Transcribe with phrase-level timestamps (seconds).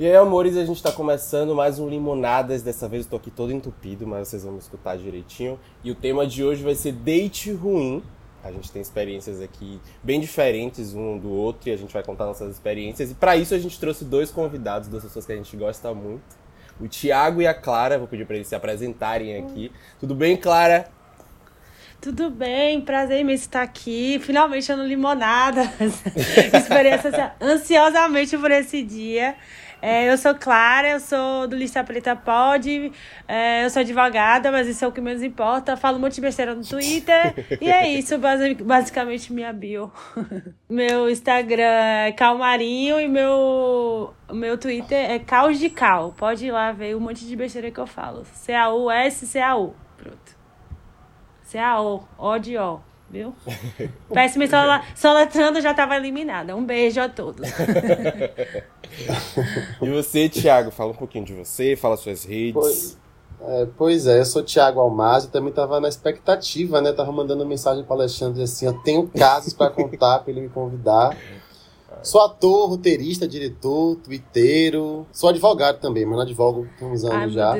[0.00, 2.62] E aí, amores, a gente tá começando mais um Limonadas.
[2.62, 5.60] Dessa vez eu tô aqui todo entupido, mas vocês vão me escutar direitinho.
[5.84, 8.02] E o tema de hoje vai ser date ruim.
[8.42, 12.24] A gente tem experiências aqui bem diferentes um do outro e a gente vai contar
[12.24, 13.10] nossas experiências.
[13.10, 16.34] E para isso a gente trouxe dois convidados, duas pessoas que a gente gosta muito.
[16.80, 19.70] O Tiago e a Clara, vou pedir para eles se apresentarem aqui.
[19.98, 20.88] Tudo bem, Clara?
[22.00, 24.18] Tudo bem, prazer imenso estar aqui.
[24.22, 25.70] Finalmente eu no Limonada.
[26.56, 29.36] Experiência ansiosamente por esse dia.
[29.82, 32.92] É, eu sou Clara, eu sou do Lista Preta Pod,
[33.26, 35.76] é, eu sou advogada, mas isso é o que menos importa.
[35.76, 37.34] Falo um monte de besteira no Twitter.
[37.60, 39.90] e é isso, basicamente minha bio.
[40.68, 46.12] meu Instagram é Calmarinho e meu, meu Twitter é Caos de Cal.
[46.16, 48.24] Pode ir lá ver um monte de besteira que eu falo.
[48.34, 49.74] C-A-U-S-C-A-U.
[49.96, 50.36] Pronto.
[51.42, 53.34] C-A-O, O de O viu?
[54.12, 56.54] Péssima sola, solatrando já estava eliminada.
[56.54, 57.48] Um beijo a todos.
[59.82, 62.54] e você, Thiago, fala um pouquinho de você, fala suas redes.
[62.54, 63.00] Pois
[63.42, 66.92] é, pois é eu sou Thiago Almazio, também estava na expectativa, né?
[66.92, 71.16] Tava mandando mensagem para Alexandre assim, eu tenho casos para contar para ele me convidar.
[72.02, 75.06] Sou ator, roteirista, diretor, twitteiro.
[75.12, 77.56] Sou advogado também, mas não advogo há uns anos Ai, já.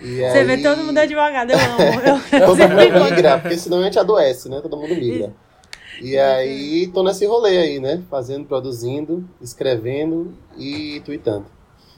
[0.00, 0.44] E Você aí...
[0.44, 2.20] vê todo mundo advogado, eu amo.
[2.32, 4.60] Eu, todo mundo migra, porque senão a gente adoece, né?
[4.60, 5.32] Todo mundo migra.
[6.00, 8.02] E aí, tô nesse rolê aí, né?
[8.08, 11.46] Fazendo, produzindo, escrevendo e tweetando.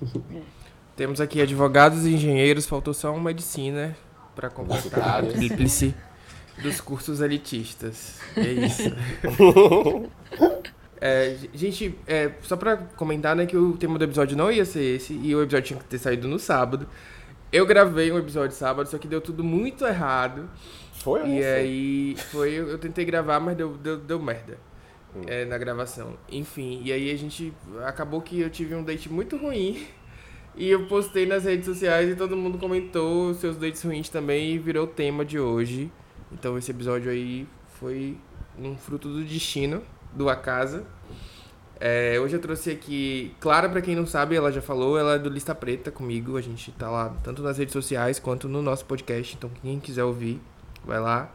[0.96, 3.96] Temos aqui advogados e engenheiros, faltou só uma medicina
[4.34, 5.94] para completar a tríplice
[6.62, 8.18] dos cursos elitistas.
[8.36, 8.92] É isso.
[11.00, 14.96] é, gente, é, só para comentar, né, que o tema do episódio não ia ser
[14.96, 16.86] esse, e o episódio tinha que ter saído no sábado.
[17.52, 20.48] Eu gravei um episódio sábado, só que deu tudo muito errado.
[20.92, 24.58] Foi E aí, foi, eu tentei gravar, mas deu, deu, deu merda.
[25.14, 25.22] Hum.
[25.26, 26.16] É, na gravação.
[26.30, 27.52] Enfim, e aí a gente.
[27.84, 29.86] Acabou que eu tive um date muito ruim.
[30.54, 34.58] E eu postei nas redes sociais e todo mundo comentou seus dates ruins também e
[34.58, 35.90] virou tema de hoje.
[36.30, 37.46] Então esse episódio aí
[37.78, 38.16] foi
[38.58, 40.84] um fruto do destino, do acaso.
[41.80, 45.18] É, hoje eu trouxe aqui Clara, para quem não sabe, ela já falou, ela é
[45.18, 46.36] do Lista Preta comigo.
[46.36, 49.34] A gente tá lá tanto nas redes sociais quanto no nosso podcast.
[49.34, 50.38] Então, quem quiser ouvir,
[50.84, 51.30] vai lá.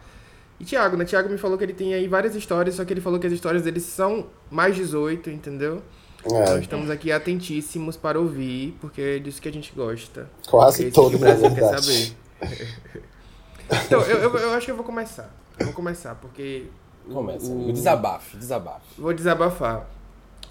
[0.59, 1.03] E Thiago, né?
[1.03, 3.33] Thiago me falou que ele tem aí várias histórias, só que ele falou que as
[3.33, 5.81] histórias dele são mais 18, entendeu?
[6.23, 6.27] É.
[6.27, 10.29] Então estamos aqui atentíssimos para ouvir, porque é disso que a gente gosta.
[10.47, 12.15] Quase todo mundo quer saber.
[13.85, 15.29] então, eu, eu, eu, acho que eu vou começar.
[15.59, 16.67] Eu vou começar, porque.
[17.11, 17.51] Começa.
[17.51, 18.85] O, o desabafo, desabafo.
[18.97, 19.87] Vou desabafar.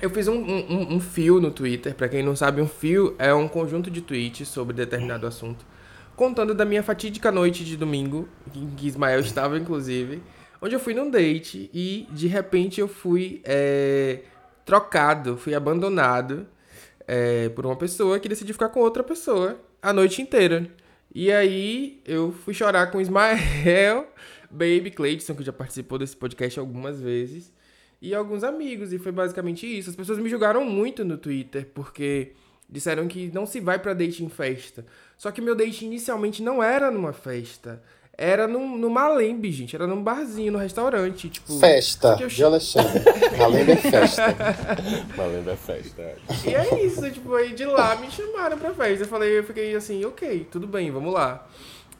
[0.00, 3.32] Eu fiz um, um, um fio no Twitter, para quem não sabe, um fio é
[3.32, 5.65] um conjunto de tweets sobre determinado assunto,
[6.16, 10.22] contando da minha fatídica noite de domingo, em que Ismael estava, inclusive,
[10.60, 14.22] onde eu fui num date e, de repente, eu fui é,
[14.65, 16.47] trocado, fui abandonado
[17.06, 20.69] é, por uma pessoa que decidiu ficar com outra pessoa a noite inteira.
[21.15, 24.09] E aí eu fui chorar com Ismael,
[24.50, 27.53] Baby Cleidson, que já participou desse podcast algumas vezes
[28.04, 28.92] e alguns amigos.
[28.92, 29.88] E foi basicamente isso.
[29.88, 32.32] As pessoas me julgaram muito no Twitter, porque
[32.69, 34.84] disseram que não se vai para date em festa.
[35.16, 37.82] Só que meu date inicialmente não era numa festa.
[38.16, 39.75] Era num, no Malembe, gente.
[39.75, 41.31] Era num barzinho, no restaurante.
[41.31, 42.28] Tipo, festa eu...
[42.28, 43.03] de Alexandre.
[43.38, 44.22] Malembe é festa.
[45.16, 46.03] Malembe é festa.
[46.03, 46.16] É.
[46.44, 49.04] E é isso, tipo, aí de lá me chamaram pra festa.
[49.04, 51.48] Eu falei, eu fiquei assim, ok, tudo bem, vamos lá.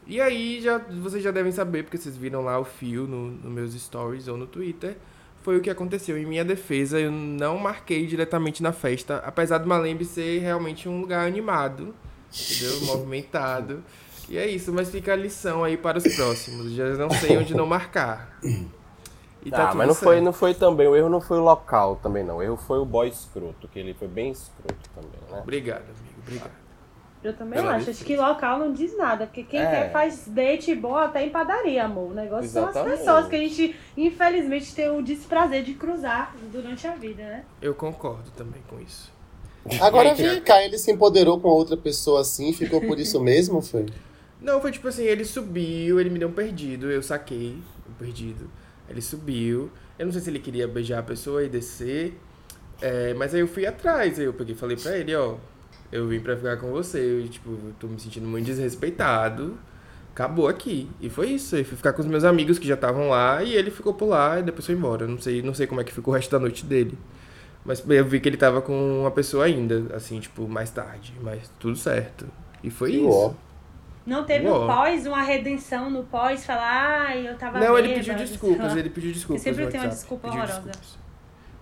[0.06, 3.50] E aí já, vocês já devem saber, porque vocês viram lá o fio no, no
[3.50, 4.97] meus stories ou no Twitter
[5.44, 6.16] foi o que aconteceu.
[6.16, 11.03] Em minha defesa, eu não marquei diretamente na festa, apesar do Malembe ser realmente um
[11.03, 11.94] lugar animado,
[12.32, 12.81] entendeu?
[12.88, 13.84] Movimentado.
[14.27, 16.72] E é isso, mas fica a lição aí para os próximos.
[16.72, 18.41] Já não sei onde não marcar.
[19.44, 21.97] E tá ah, mas não foi, não foi também, o erro não foi o local
[21.97, 22.38] também não.
[22.38, 25.41] O erro foi o boy escroto, que ele foi bem escroto também, né?
[25.43, 26.21] Obrigado, amigo.
[26.22, 26.63] Obrigado.
[27.24, 27.88] Eu também Pela acho.
[27.88, 29.26] Acho que local não diz nada.
[29.26, 29.66] Porque quem é.
[29.66, 32.10] quer faz date bom até em padaria, amor.
[32.10, 32.74] O negócio Exatamente.
[32.74, 37.22] são as pessoas que a gente, infelizmente, tem o desprazer de cruzar durante a vida,
[37.22, 37.44] né?
[37.62, 39.10] Eu concordo também com isso.
[39.80, 43.86] Agora vem cá, ele se empoderou com outra pessoa assim, ficou por isso mesmo, foi?
[44.38, 47.56] Não, foi tipo assim, ele subiu, ele me deu um perdido, eu saquei
[47.88, 48.50] um perdido.
[48.86, 49.70] Ele subiu.
[49.98, 52.20] Eu não sei se ele queria beijar a pessoa e descer.
[52.82, 55.36] É, mas aí eu fui atrás, aí eu peguei e falei pra ele, ó,
[55.94, 59.56] eu vim pra ficar com você, eu, tipo, tô me sentindo muito desrespeitado.
[60.12, 60.91] Acabou aqui.
[61.00, 61.54] E foi isso.
[61.54, 64.06] Eu fui ficar com os meus amigos que já estavam lá e ele ficou por
[64.06, 65.06] lá e depois foi embora.
[65.06, 66.98] Não sei, não sei como é que ficou o resto da noite dele.
[67.64, 71.14] Mas eu vi que ele tava com uma pessoa ainda, assim, tipo, mais tarde.
[71.22, 72.26] Mas tudo certo.
[72.62, 73.08] E foi que isso.
[73.08, 73.32] Ó.
[74.04, 74.62] Não teve Uou.
[74.62, 78.91] no pós, uma redenção no pós, falar, ah, eu tava Não, ele pediu desculpas, ele
[78.91, 79.42] pediu desculpas.
[79.42, 80.60] sempre tem uma desculpa pediu horrorosa.
[80.60, 80.98] Desculpas.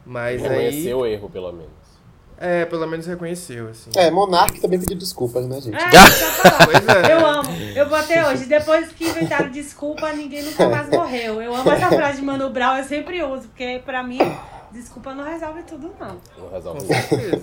[0.05, 0.83] Mas aí.
[0.83, 1.82] seu erro, pelo menos.
[2.45, 3.89] É, pelo menos reconheceu, assim.
[3.95, 5.77] É, Monark também pediu desculpas, né, gente?
[5.79, 6.65] É.
[6.65, 7.13] Pois é.
[7.13, 7.49] Eu amo.
[7.77, 8.47] Eu vou até hoje.
[8.47, 11.41] Depois que inventaram desculpa, ninguém nunca mais morreu.
[11.41, 14.19] Eu amo essa frase de Mano Brown, eu sempre uso, porque pra mim,
[14.73, 16.17] desculpa não resolve tudo, não.
[16.37, 16.81] Não Com resolve.
[16.87, 17.41] certeza.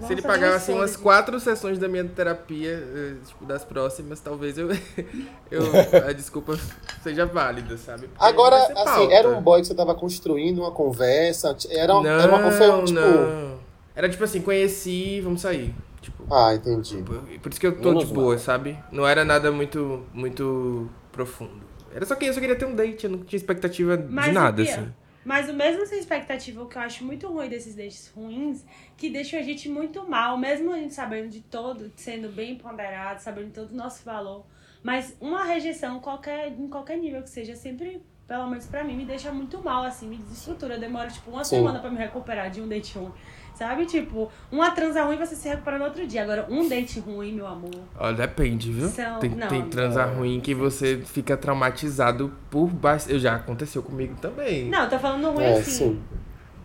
[0.00, 1.02] Se ele Nossa, pagasse não umas foi.
[1.04, 4.68] quatro sessões da minha terapia, eh, tipo, das próximas, talvez eu,
[5.52, 5.62] eu
[6.08, 6.58] a desculpa
[7.02, 8.08] seja válida, sabe?
[8.08, 9.14] Porque Agora, assim, pauta.
[9.14, 12.84] era um boy que você tava construindo uma conversa, era, uma- era uma, foi um,
[12.84, 12.98] tipo...
[13.00, 13.63] não.
[13.94, 15.74] Era tipo assim, conheci, vamos sair.
[16.00, 16.96] Tipo, Ah, entendi.
[17.02, 18.38] por, por isso que eu tô Menos de boa, mal.
[18.38, 18.78] sabe?
[18.92, 21.62] Não era nada muito, muito profundo.
[21.94, 24.32] Era só que eu só queria ter um date, eu não tinha expectativa Mas de
[24.32, 24.92] nada, assim.
[25.24, 28.62] Mas o mesmo sem expectativa, o que eu acho muito ruim desses dates ruins,
[28.96, 33.22] que deixam a gente muito mal, mesmo a gente sabendo de todo, sendo bem ponderado,
[33.22, 34.44] sabendo de todo o nosso valor.
[34.82, 39.06] Mas uma rejeição, qualquer, em qualquer nível que seja, sempre, pelo menos pra mim, me
[39.06, 40.76] deixa muito mal, assim, me desestrutura.
[40.76, 41.56] Demora, tipo, uma Sim.
[41.56, 43.12] semana pra me recuperar de um date ruim.
[43.54, 43.86] Sabe?
[43.86, 46.22] Tipo, uma transa ruim você se recupera no outro dia.
[46.24, 47.70] Agora, um date ruim, meu amor.
[47.98, 48.88] Olha, depende, viu?
[48.88, 49.68] São- Tem, não, tem não.
[49.70, 53.10] transar ruim que você fica traumatizado por baixo.
[53.10, 54.68] Eu já aconteceu comigo também.
[54.68, 55.70] Não, eu tô falando ruim É, assim.
[55.70, 56.02] sim.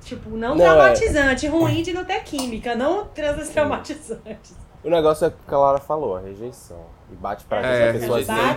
[0.02, 0.68] Tipo, não, Não, é.
[0.70, 4.56] traumatizante, ruim de não ter química, não transas traumatizantes.
[4.84, 6.80] O negócio é o que a Lara falou, a rejeição.
[7.12, 8.56] E bate pra É, pessoas negras,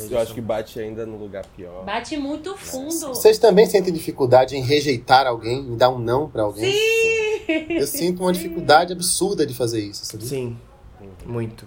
[0.00, 0.12] bate.
[0.12, 1.84] eu acho que bate ainda no lugar pior.
[1.84, 3.08] Bate muito fundo.
[3.08, 6.72] Vocês também sentem dificuldade em rejeitar alguém, em dar um não pra alguém?
[6.72, 7.64] Sim!
[7.70, 10.24] Eu sinto uma dificuldade absurda de fazer isso, sabe?
[10.24, 10.56] Sim,
[11.26, 11.66] muito.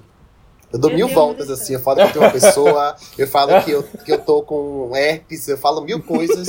[0.73, 3.61] Eu dou Eu mil voltas assim, eu falo que eu tenho uma pessoa, eu falo
[3.63, 6.47] que eu, que eu tô com herpes, eu falo mil coisas,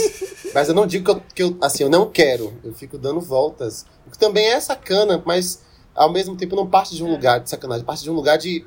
[0.55, 3.21] mas eu não digo que eu, que eu assim, eu não quero, eu fico dando
[3.21, 3.85] voltas.
[4.07, 5.63] O que também é sacana, mas
[5.95, 7.11] ao mesmo tempo não parte de um É.
[7.13, 8.65] lugar de sacanagem, parte de um lugar de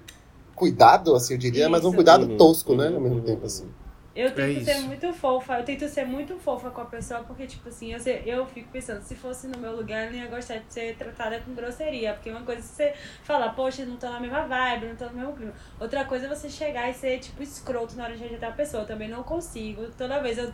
[0.59, 1.95] cuidado, assim, eu diria, mas um Isso.
[1.95, 3.67] cuidado Uhum, tosco, né, ao mesmo uhum, tempo, assim.
[4.15, 4.88] Eu tento É ser isso.
[4.88, 8.45] muito fofa, eu tento ser muito fofa com a pessoa, porque, tipo assim, eu, eu
[8.47, 11.53] fico pensando, se fosse no meu lugar, eu não ia gostar de ser tratada com
[11.56, 12.13] grosseria.
[12.13, 15.13] Porque uma coisa é você falar, poxa, não tô na mesma vibe, não tô no
[15.13, 15.53] mesmo clima.
[15.79, 18.83] Outra coisa é você chegar e ser, tipo, escroto na hora de rejeitar a pessoa.
[18.83, 19.89] Eu também não consigo.
[19.97, 20.53] Toda vez eu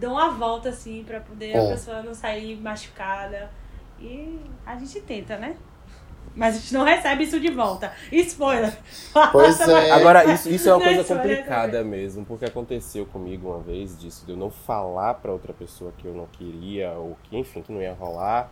[0.00, 1.68] dou uma volta, assim, pra poder a É.
[1.68, 3.50] pessoa não sair machucada.
[3.98, 5.56] E a gente tenta, né?
[6.34, 7.92] Mas a gente não recebe isso de volta.
[8.10, 8.72] Spoiler!
[9.32, 9.90] Pois é.
[9.90, 14.32] Agora, isso, isso é uma coisa complicada mesmo, porque aconteceu comigo uma vez disso, de
[14.32, 17.82] eu não falar pra outra pessoa que eu não queria, ou que, enfim, que não
[17.82, 18.50] ia rolar,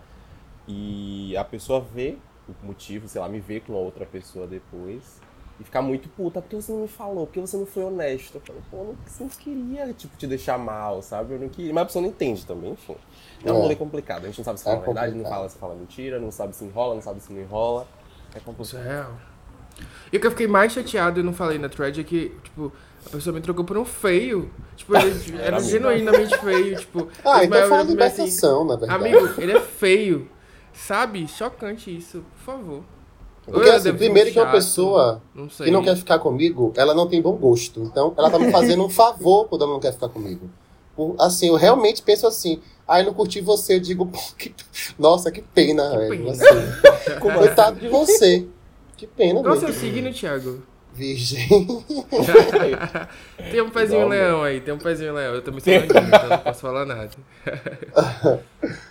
[0.68, 2.16] e a pessoa vê
[2.48, 5.20] o motivo, sei lá, me vê com a outra pessoa depois,
[5.60, 8.36] e ficar muito puta, porque você não me falou, porque você não foi honesto.
[8.36, 11.34] Eu falo, pô, eu não, eu não queria, tipo, te deixar mal, sabe?
[11.34, 12.96] Eu não queria, mas a pessoa não entende também, enfim.
[13.44, 13.60] É um É.
[13.60, 15.36] rolê complicado, a gente não sabe se fala É a verdade, não complicado.
[15.38, 17.86] fala se fala mentira, não sabe se enrola, não sabe se não enrola.
[18.34, 18.80] É Isso complicado.
[18.86, 19.12] é real.
[20.12, 22.72] E o que eu fiquei mais chateado e não falei na thread é que, tipo,
[23.06, 24.50] a pessoa me trocou por um feio.
[24.76, 26.76] Tipo, ele era Era genuinamente feio.
[26.78, 29.04] Tipo, Ah, então Ismael foi uma virou pra mim assim, libertação, na verdade.
[29.06, 30.28] Amigo, ele é feio.
[30.72, 31.26] Sabe?
[31.28, 32.24] Chocante isso.
[32.36, 32.84] Por favor.
[33.44, 37.08] Porque eu assim, primeiro que uma pessoa Não que não quer ficar comigo, ela não
[37.08, 37.80] tem bom gosto.
[37.82, 40.48] Então, ela tá me fazendo um favor quando ela não quer ficar comigo.
[40.94, 44.54] Por- assim, eu realmente penso assim, ah, eu não curti você, eu digo, que-
[44.98, 46.10] nossa, que pena, velho.
[46.24, 46.32] pena.
[46.32, 46.44] Assim,
[47.20, 48.46] coitado de você.
[48.96, 50.62] Que pena, Qual o seu signo, Thiago?
[50.92, 51.48] Virgem.
[53.50, 55.34] Tem um pezinho leão aí, tem um pezinho leão.
[55.34, 57.10] Eu também sou leonino, então não posso falar nada.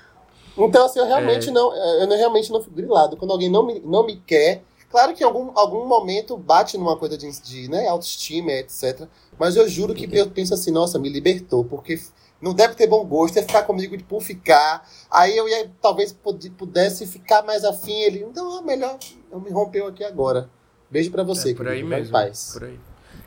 [0.68, 1.08] Então, assim, eu É.
[1.08, 3.16] realmente não, eu realmente não fico grilado.
[3.18, 6.98] Quando alguém não me, não me quer, claro que em algum, algum momento bate numa
[6.98, 9.08] coisa de, de né, autoestima, etc.
[9.38, 12.00] Mas eu juro que eu penso assim, nossa, me libertou, porque
[12.42, 14.88] não deve ter bom gosto, ia ficar comigo de por ficar.
[15.12, 18.00] Aí eu ia, talvez pud- pudesse ficar mais afim.
[18.02, 18.98] Ele, então é melhor,
[19.32, 20.50] eu me rompeu aqui agora.
[20.90, 22.12] Beijo pra você, é por aí querido, mesmo.
[22.12, 22.52] paz.
[22.54, 22.80] Por aí.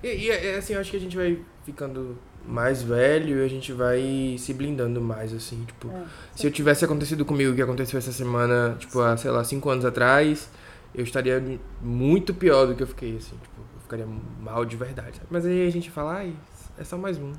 [0.02, 3.48] E, e, é, assim, eu acho que a gente vai ficando mais velho e a
[3.48, 5.88] gente vai se blindando mais, assim, tipo...
[5.88, 6.04] É.
[6.34, 9.70] Se eu tivesse acontecido comigo o que aconteceu essa semana, tipo, há, sei lá, cinco
[9.70, 10.50] anos atrás,
[10.94, 11.42] eu estaria
[11.80, 14.06] muito pior do que eu fiquei, assim, tipo, eu ficaria
[14.40, 15.28] mal de verdade, sabe?
[15.30, 16.34] Mas aí a gente fala, ai,
[16.78, 17.32] é só mais um.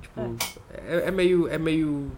[0.00, 0.36] Tipo,
[0.72, 2.10] é, é meio, é meio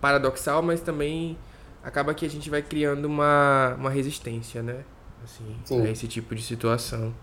[0.00, 1.36] paradoxal, mas também
[1.82, 4.84] acaba que a gente vai criando uma, uma resistência, né?
[5.24, 5.82] Assim, Sim.
[5.82, 7.14] a esse tipo de situação.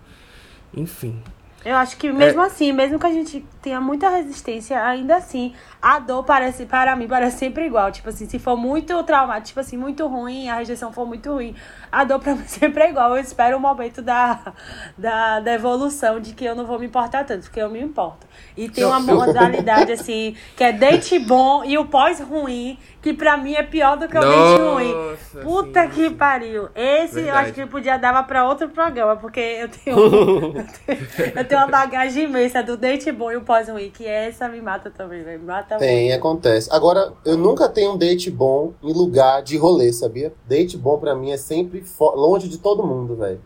[0.74, 1.22] Enfim.
[1.64, 5.98] Eu acho que mesmo assim, mesmo que a gente tenha muita resistência, ainda assim, a
[5.98, 7.90] dor parece, para mim, parece sempre igual.
[7.90, 11.56] Tipo assim, se for muito traumático, tipo assim, muito ruim, a rejeição for muito ruim,
[11.90, 13.16] a dor pra mim sempre é igual.
[13.16, 14.52] Eu espero o momento da,
[14.96, 18.28] da, da evolução de que eu não vou me importar tanto, porque eu me importo.
[18.56, 23.36] E tem uma modalidade, assim, que é date bom e o pós ruim, que pra
[23.36, 24.94] mim é pior do que o date ruim.
[25.42, 26.14] Puta sim, que sim.
[26.14, 26.68] pariu.
[26.76, 27.44] Esse eu Verdade.
[27.46, 29.96] acho que podia dar pra outro programa, porque eu tenho,
[30.54, 34.48] eu tenho, eu tenho uma bagagem imensa do date bom e o pós-ruim, que essa
[34.48, 35.40] me mata também, velho.
[35.40, 36.18] Me mata Tem, muito.
[36.18, 36.68] acontece.
[36.72, 40.32] Agora, eu nunca tenho um date bom em lugar de rolê, sabia?
[40.46, 43.40] Date bom pra mim é sempre longe de todo mundo, velho.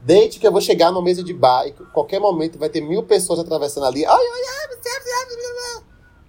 [0.00, 3.02] Date que eu vou chegar numa mesa de bar e qualquer momento vai ter mil
[3.04, 4.04] pessoas atravessando ali.
[4.04, 5.82] Ai, ai, ai, você, você, você.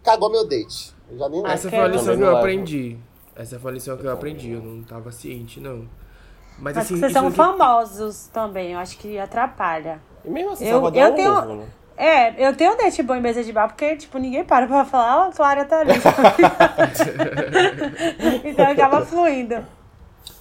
[0.04, 0.94] Cagou meu date.
[1.10, 1.52] Eu já nem lembro.
[1.52, 2.98] Essa foi a lição que não eu aprendi.
[3.36, 4.52] Essa foi a lição que eu aprendi.
[4.52, 5.88] Eu não tava ciente, não.
[6.60, 10.00] Mas, Mas assim, vocês são aqui- famosos também, eu acho que atrapalha.
[10.26, 11.66] E mesmo assim, Eu- Salvador eu é um tenho- ovo, né?
[11.96, 15.26] É, eu tenho date bom em mesa de bar, porque, tipo, ninguém para pra falar,
[15.26, 15.92] ó, a Clara tá ali.
[18.44, 19.66] então acaba fluindo.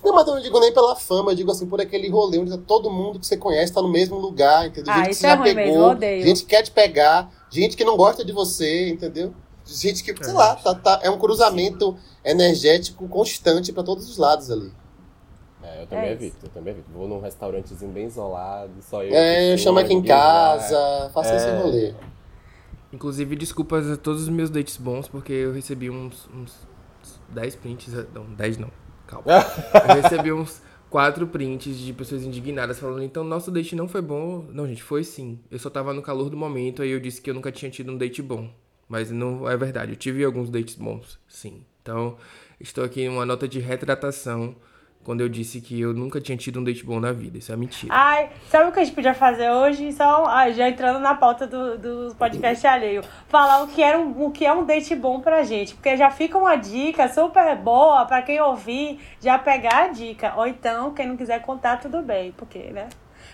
[0.02, 2.56] Não, mas eu não digo nem pela fama, eu digo assim, por aquele rolê onde
[2.58, 4.92] todo mundo que você conhece tá no mesmo lugar, entendeu?
[4.92, 6.26] Ah, gente que isso você é já pegou, mesmo, eu odeio.
[6.26, 9.32] gente que quer te pegar, gente que não gosta de você, entendeu?
[9.64, 14.50] Gente que, sei lá, tá, tá- é um cruzamento energético constante pra todos os lados
[14.50, 14.72] ali.
[15.82, 16.88] Eu também É evito, eu também evito.
[16.92, 19.12] Vou num restaurantezinho bem isolado, só eu.
[19.14, 21.36] É, eu chamo aqui em casa, faça É.
[21.36, 21.94] esse rolê.
[22.92, 26.66] Inclusive, desculpas a todos os meus dates bons, porque eu recebi uns, uns
[27.30, 27.92] 10 prints.
[28.14, 28.70] Não, 10 não.
[29.06, 29.24] Calma.
[29.88, 34.46] Eu recebi uns 4 prints de pessoas indignadas falando, então nosso date não foi bom.
[34.50, 35.38] Não, gente, foi sim.
[35.50, 37.90] Eu só tava no calor do momento, aí eu disse que eu nunca tinha tido
[37.92, 38.48] um date bom.
[38.88, 41.62] Mas não é verdade, eu tive alguns dates bons, sim.
[41.82, 42.16] Então,
[42.60, 44.54] estou aqui em uma nota de retratação
[45.04, 47.38] quando eu disse que eu nunca tinha tido um date bom na vida.
[47.38, 47.92] Isso é mentira.
[47.94, 49.92] Ai, sabe o que a gente podia fazer hoje?
[49.92, 53.02] Só, ah, já entrando na pauta do, do podcast alheio.
[53.28, 55.74] Falar o que, era um, o que é um date bom pra gente.
[55.74, 60.34] Porque já fica uma dica super boa pra quem ouvir já pegar a dica.
[60.36, 62.32] Ou então, quem não quiser contar, tudo bem.
[62.32, 62.88] Porque, né?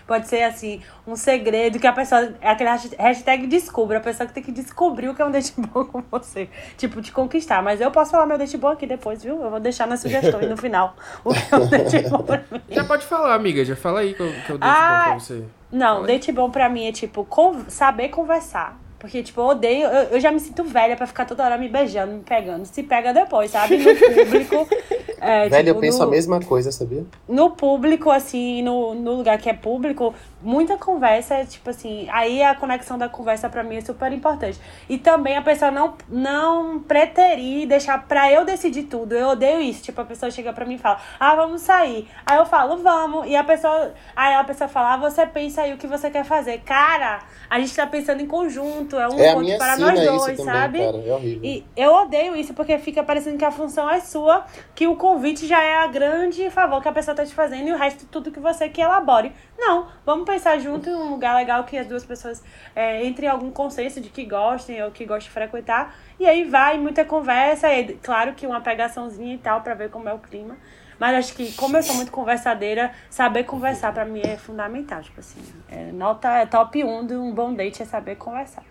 [0.09, 2.33] Pode ser assim, um segredo que a pessoa.
[2.41, 3.99] É aquele hasht- hashtag descubra.
[3.99, 6.49] A pessoa que tem que descobrir o que é um date bom com você.
[6.77, 7.61] Tipo, te conquistar.
[7.61, 9.39] Mas eu posso falar meu date bom aqui depois, viu?
[9.43, 10.95] Eu vou deixar nas sugestões no final.
[11.23, 12.59] O que é um date bom pra mim.
[12.69, 15.19] Já pode falar, amiga, já fala aí que eu, que eu date Ah, bom pra
[15.19, 15.43] você.
[15.71, 16.13] Não, Fala aí.
[16.13, 18.75] date bom pra mim é, tipo, con- saber conversar.
[18.97, 21.69] Porque, tipo, eu odeio, eu, eu já me sinto velha pra ficar toda hora me
[21.69, 22.65] beijando, me pegando.
[22.65, 23.77] Se pega depois, sabe?
[23.77, 24.67] No público.
[25.21, 27.05] é, Velho, eu tipo, penso no, a mesma coisa, sabia?
[27.27, 32.55] no público, assim, no, no lugar que é público, muita conversa, tipo assim, aí a
[32.55, 34.59] conexão da conversa pra mim é super importante.
[34.87, 39.13] E também a pessoa não, não preterir, deixar pra eu decidir tudo.
[39.13, 39.83] Eu odeio isso.
[39.83, 42.07] Tipo, a pessoa chega pra mim e fala, ah, vamos sair.
[42.25, 43.27] Aí eu falo, vamos.
[43.27, 46.23] E a pessoa, aí a pessoa fala, ah, você pensa aí o que você quer
[46.23, 46.59] fazer.
[46.59, 50.45] Cara, a gente tá pensando em conjunto, é um é minha para nós dois, também,
[50.45, 50.79] sabe?
[50.79, 50.97] cara.
[50.97, 51.41] É horrível.
[51.43, 55.47] E eu odeio isso, porque fica parecendo que a função é sua, que o convite
[55.47, 58.31] já é a grande favor que a pessoa tá te fazendo e o resto tudo
[58.31, 59.31] que você que elabore.
[59.57, 62.43] Não, vamos pensar junto em um lugar legal que as duas pessoas
[62.75, 65.95] é, entrem em algum consenso de que gostem ou que gostem de frequentar.
[66.19, 70.07] E aí vai muita conversa, e claro que uma pegaçãozinha e tal, pra ver como
[70.07, 70.55] é o clima.
[70.99, 75.01] Mas acho que, como eu sou muito conversadeira, saber conversar pra mim é fundamental.
[75.01, 78.63] Tipo assim, é, nota é top 1 de um bom date é saber conversar.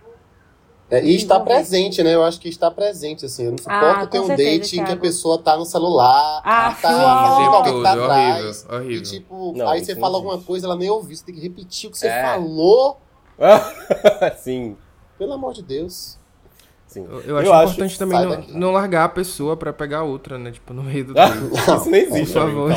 [0.90, 2.14] É, e estar presente, né?
[2.14, 3.44] Eu acho que estar presente, assim.
[3.44, 6.40] Eu não suporto Ah, ter um certeza, date em que a pessoa tá no celular,
[6.42, 6.88] Ah, tá
[7.36, 8.64] sim, tempo tá atrás.
[8.64, 8.96] horrível, horrível.
[8.96, 11.88] E tipo, Não, aí você fala alguma coisa, ela nem ouviu, você tem que repetir
[11.88, 12.22] o que você É.
[12.22, 12.98] falou.
[14.38, 14.76] Sim,
[15.18, 16.16] Pelo amor de Deus.
[16.86, 17.04] sim.
[17.08, 18.52] Eu, eu acho importante também não, daqui.
[18.56, 20.50] não largar a pessoa pra pegar outra, né?
[20.52, 21.36] Tipo, no meio do date.
[21.36, 22.70] Isso não existe, Por favor.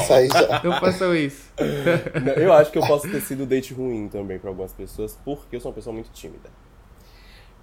[0.63, 1.45] Não façam isso.
[2.35, 5.61] Eu acho que eu posso ter sido date ruim também pra algumas pessoas, porque eu
[5.61, 6.49] sou uma pessoa muito tímida.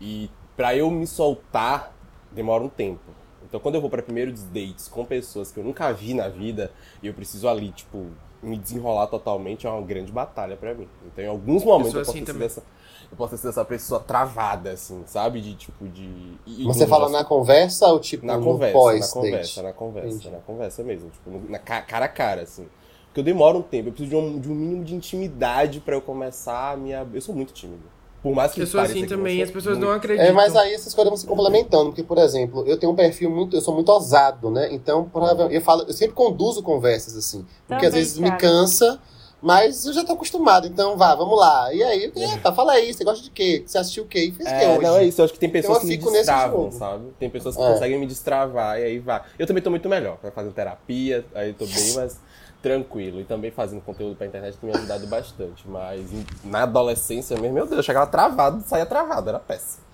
[0.01, 1.93] E pra eu me soltar,
[2.33, 3.01] demora um tempo.
[3.45, 6.71] Então quando eu vou pra primeiros dates com pessoas que eu nunca vi na vida,
[7.03, 8.07] e eu preciso ali, tipo,
[8.43, 10.89] me desenrolar totalmente, é uma grande batalha pra mim.
[11.07, 12.63] Então em alguns momentos sou eu posso, assim ter essa,
[13.11, 15.41] eu posso ter sido essa pessoa travada, assim, sabe?
[15.41, 16.03] De tipo, de...
[16.47, 19.15] e- Você fala na conversa ou tipo na no conversa, na pós-date?
[19.15, 20.31] conversa, na conversa, Entendi.
[20.31, 22.69] na conversa mesmo, tipo, na ca- cara a cara, assim.
[23.07, 25.95] Porque eu demoro um tempo, eu preciso de um, de um mínimo de intimidade pra
[25.97, 27.07] eu começar a minha.
[27.13, 27.83] Eu sou muito tímido.
[28.23, 30.27] Por mais que Eu sou assim também, as pessoas não muito- acreditam.
[30.29, 33.31] É, mas aí essas coisas vão se complementando, porque, por exemplo, eu tenho um perfil
[33.31, 34.69] muito, eu sou muito ousado, né?
[34.73, 37.47] Então, provavelmente, eu falo, eu sempre conduzo conversas assim.
[37.67, 38.41] Porque às vezes me Thiago.
[38.41, 38.99] cansa,
[39.41, 40.67] mas eu já tô acostumado.
[40.67, 41.73] Então, vá, vamos lá.
[41.73, 43.63] E aí, epa, fala aí, você gosta de quê?
[43.65, 44.25] Você assistiu o quê?
[44.25, 44.83] E fez quê É, hoje?
[44.83, 45.21] não, é isso.
[45.21, 47.05] Eu acho que tem pessoas eu que me fico nesse destravam, sabe?
[47.21, 47.73] Tem pessoas que É.
[47.73, 49.23] conseguem me destravar e aí vai.
[49.39, 52.19] Eu também tô muito melhor, pra fazer terapia, aí eu tô bem mais
[52.63, 53.21] tranquilo.
[53.21, 55.67] E também fazendo conteúdo pra internet tem me ajudado bastante.
[55.67, 56.07] Mas
[56.45, 59.85] na adolescência mesmo, meu Deus, eu chegava travado, saía travado, era péssimo.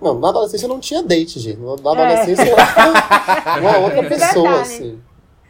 [0.00, 1.58] Não, na adolescência eu não tinha date, gente.
[1.60, 5.00] Na adolescência eu era uma outra Esse pessoa, assim.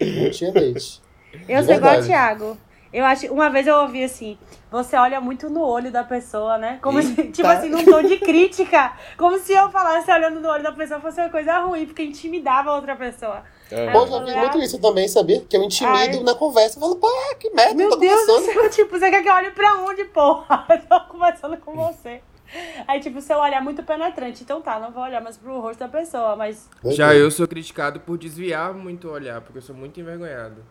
[0.00, 1.02] Não tinha date.
[1.48, 2.06] Eu De sou igual verdade.
[2.06, 2.58] Thiago.
[2.92, 4.38] Eu acho, uma vez eu ouvi assim,
[4.70, 6.78] você olha muito no olho da pessoa, né?
[6.80, 8.92] Como se, tipo assim, num tom de crítica.
[9.18, 12.70] Como se eu falasse olhando no olho da pessoa fosse uma coisa ruim, porque intimidava
[12.70, 13.42] a outra pessoa.
[13.70, 13.94] É.
[13.94, 15.40] Eu vi muito isso também, sabia?
[15.48, 16.22] Que eu intimido Ai.
[16.22, 16.76] na conversa.
[16.76, 17.08] Eu falo, pô,
[17.40, 18.52] que merda, Meu eu tô Deus do conversando.
[18.62, 20.66] céu, tipo, você quer que eu olhe pra onde, porra?
[20.70, 22.20] Eu tô conversando com você.
[22.86, 24.42] Aí, tipo, seu olhar é muito penetrante.
[24.44, 26.68] Então tá, não vou olhar mais pro rosto da pessoa, mas.
[26.86, 30.62] Já eu sou criticado por desviar muito o olhar, porque eu sou muito envergonhado.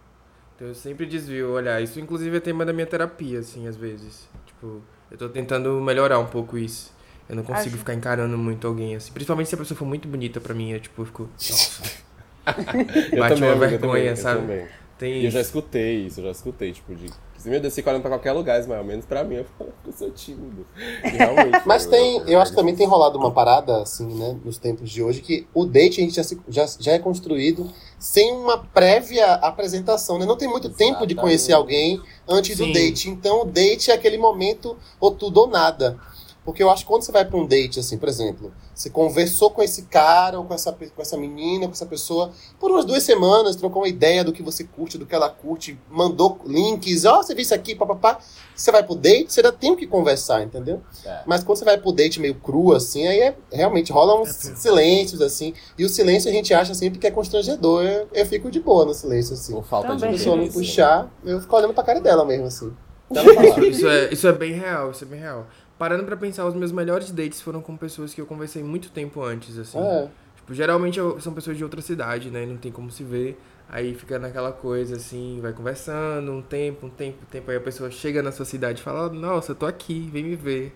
[0.56, 1.82] Então eu sempre desvio o olhar.
[1.82, 4.30] Isso inclusive é tema da minha terapia, assim, às vezes.
[4.46, 4.82] Tipo,
[5.12, 6.94] eu tô tentando melhorar um pouco isso.
[7.28, 9.12] Eu não consigo Acho- ficar encarando muito alguém, assim.
[9.12, 11.30] Principalmente se a pessoa for muito bonita pra mim, eu, tipo, eu fico...
[13.12, 14.42] Eu Bate também, uma eu vergonha, também, eu sabe?
[14.42, 14.66] também.
[14.98, 17.10] Tem E eu já escutei isso, eu já escutei, tipo, de.
[17.38, 19.74] Se meu Deus, fica olhando pra qualquer lugar, mais ou menos pra mim, eu falo
[19.84, 20.66] que eu sou tímido.
[21.04, 21.62] E realmente.
[21.66, 24.58] Mas eu- tem, eu- eu acho que também tem rolado uma parada, assim, né, nos
[24.58, 27.70] tempos de hoje, que o date a gente já, se- já, já é construído
[28.00, 30.26] sem uma prévia apresentação, né?
[30.26, 31.16] Não tem muito tempo de Exatamente.
[31.16, 32.68] conhecer alguém antes Sim.
[32.68, 33.10] do date.
[33.10, 35.98] Então o date é aquele momento ou tudo ou nada.
[36.46, 39.51] Porque eu acho que quando você vai pra um date, assim, por exemplo, você conversou
[39.51, 43.03] com esse cara ou com essa, com essa menina, com essa pessoa, por umas duas
[43.03, 47.22] semanas, trocou uma ideia do que você curte, do que ela curte, mandou links, ó,
[47.22, 48.20] você viu isso aqui, papapá.
[48.56, 50.82] Você vai pro date, você ainda tem o que conversar, entendeu?
[51.06, 51.22] É.
[51.25, 54.56] Mas quando você vai pro date meio cru, assim, aí é, realmente rola uns É,
[54.56, 55.53] silêncios, assim.
[55.77, 57.84] E o silêncio a gente acha sempre que é constrangedor.
[57.84, 59.53] Eu, eu fico de boa no silêncio, assim.
[59.53, 60.12] Por falta Se a Também.
[60.12, 62.72] de pessoa não puxar, eu fico olhando pra cara dela mesmo, assim.
[63.13, 63.63] Falar.
[63.63, 65.48] Isso é, isso é bem real, isso é bem real.
[65.77, 69.22] Parando pra pensar, os meus melhores dates foram com pessoas que eu conversei muito tempo
[69.22, 69.80] antes, assim.
[69.80, 70.10] É.
[70.36, 72.46] Tipo, geralmente são pessoas de outra cidade, né?
[72.46, 73.39] Não tem como se ver.
[73.70, 77.50] Aí fica naquela coisa assim, vai conversando um tempo, um tempo, um tempo.
[77.50, 80.36] Aí a pessoa chega na sua cidade e fala: Nossa, eu tô aqui, vem me
[80.36, 80.75] ver.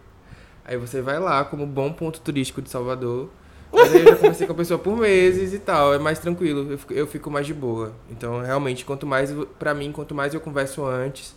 [0.66, 3.30] Aí você vai lá, como bom ponto turístico de Salvador.
[3.72, 6.72] Mas aí eu já conversei com a pessoa por meses e tal, é mais tranquilo,
[6.72, 7.94] eu fico, eu fico mais de boa.
[8.10, 11.36] Então, realmente, quanto mais, pra mim, quanto mais eu converso antes,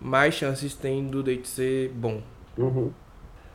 [0.00, 2.22] mais chances tem do date ser bom.
[2.58, 2.94] Uhum.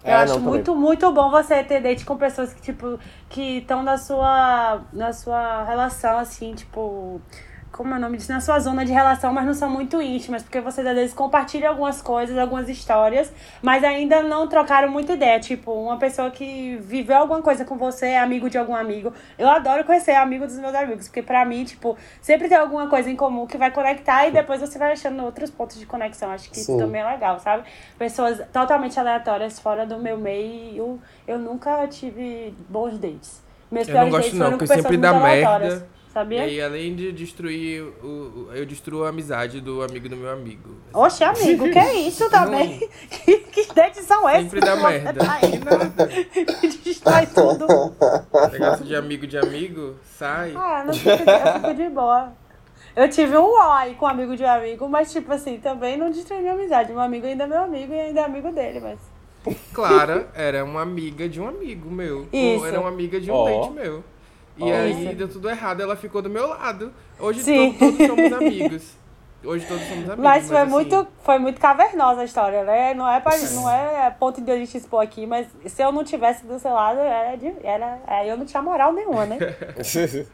[0.06, 0.66] Eu É, acho não, também.
[0.66, 5.14] muito, muito bom você ter date com pessoas que, tipo, que estão na sua, na
[5.14, 7.22] sua relação, assim, tipo.
[7.82, 8.32] Como é o nome disso?
[8.32, 11.72] Na sua zona de relação, mas não são muito íntimas, porque vocês às vezes compartilham
[11.72, 15.40] algumas coisas, algumas histórias, mas ainda não trocaram muita ideia.
[15.40, 19.12] Tipo, uma pessoa que viveu alguma coisa com você, é amigo de algum amigo.
[19.36, 23.10] Eu adoro conhecer amigo dos meus amigos, porque pra mim, tipo, sempre tem alguma coisa
[23.10, 26.30] em comum que vai conectar e depois você vai achando outros pontos de conexão.
[26.30, 26.78] Acho que isso Sim.
[26.78, 27.64] também é legal, sabe?
[27.98, 33.42] Pessoas totalmente aleatórias fora do meu meio, eu nunca tive bons dates.
[33.72, 36.36] Meus Eu não piores gosto não, foram com porque sempre pessoas dá muito merda.
[36.36, 36.44] E Sabia?
[36.44, 40.76] aí, além de destruir, o, eu destruo a amizade do amigo do meu amigo.
[40.94, 42.80] Oxe, amigo, que é isso também?
[43.10, 44.44] que, que dates são esses?
[44.44, 45.14] Sempre dá merda.
[45.14, 46.08] tá Que nada.
[46.62, 47.68] Que destrói tudo.
[48.52, 50.54] Negócio de amigo de amigo, sai.
[50.56, 52.34] Ah, não fico, eu fico de boa.
[52.96, 56.10] Eu tive um oi com um amigo de um amigo, mas, tipo assim, também não
[56.10, 56.92] destruiu minha amizade.
[56.92, 59.00] Meu amigo ainda é meu amigo e ainda é amigo dele, mas.
[59.74, 62.28] Clara era uma amiga de um amigo meu.
[62.32, 62.60] Isso.
[62.60, 63.46] Ou era uma amiga de um Ó.
[63.46, 64.04] date meu.
[64.62, 65.16] E aí Isso.
[65.16, 66.92] deu tudo errado, ela ficou do meu lado.
[67.20, 67.74] Hoje Sim.
[67.74, 69.02] to- todos somos amigos.
[69.44, 70.24] Hoje todos somos amigos.
[70.24, 72.94] Mas foi assim, muito, foi muito cavernosa a história, né?
[72.94, 76.04] Não é, pra, não é ponto de a gente expor aqui, mas se eu não
[76.04, 79.38] tivesse do seu lado, era, de, era aí eu não tinha moral nenhuma, né?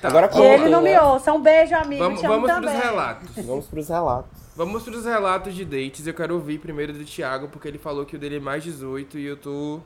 [0.00, 0.06] Tá.
[0.08, 1.02] Agora E ele não me né?
[1.02, 1.32] ouça.
[1.32, 2.04] Um beijo, amigo.
[2.04, 2.80] Vamos, vamos pros também.
[2.80, 3.44] relatos.
[3.44, 4.30] Vamos pros relatos.
[4.54, 6.06] Vamos pros relatos de dates.
[6.06, 9.18] Eu quero ouvir primeiro do Thiago, porque ele falou que o dele é mais 18
[9.18, 9.80] e eu tô.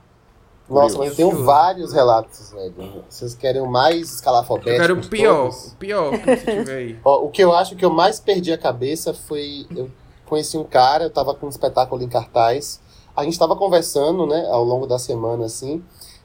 [0.69, 3.05] Nossa, mas eu tenho vários relatos, velho.
[3.09, 4.71] Vocês querem o mais escalafobético?
[4.71, 5.49] Eu quero o pior.
[5.49, 6.99] O pior que você tiver aí.
[7.05, 9.67] Ó, o que eu acho que eu mais perdi a cabeça foi.
[9.75, 9.91] Eu
[10.25, 12.81] conheci um cara, eu tava com um espetáculo em cartaz.
[13.15, 15.83] A gente tava conversando, né, ao longo da semana, assim.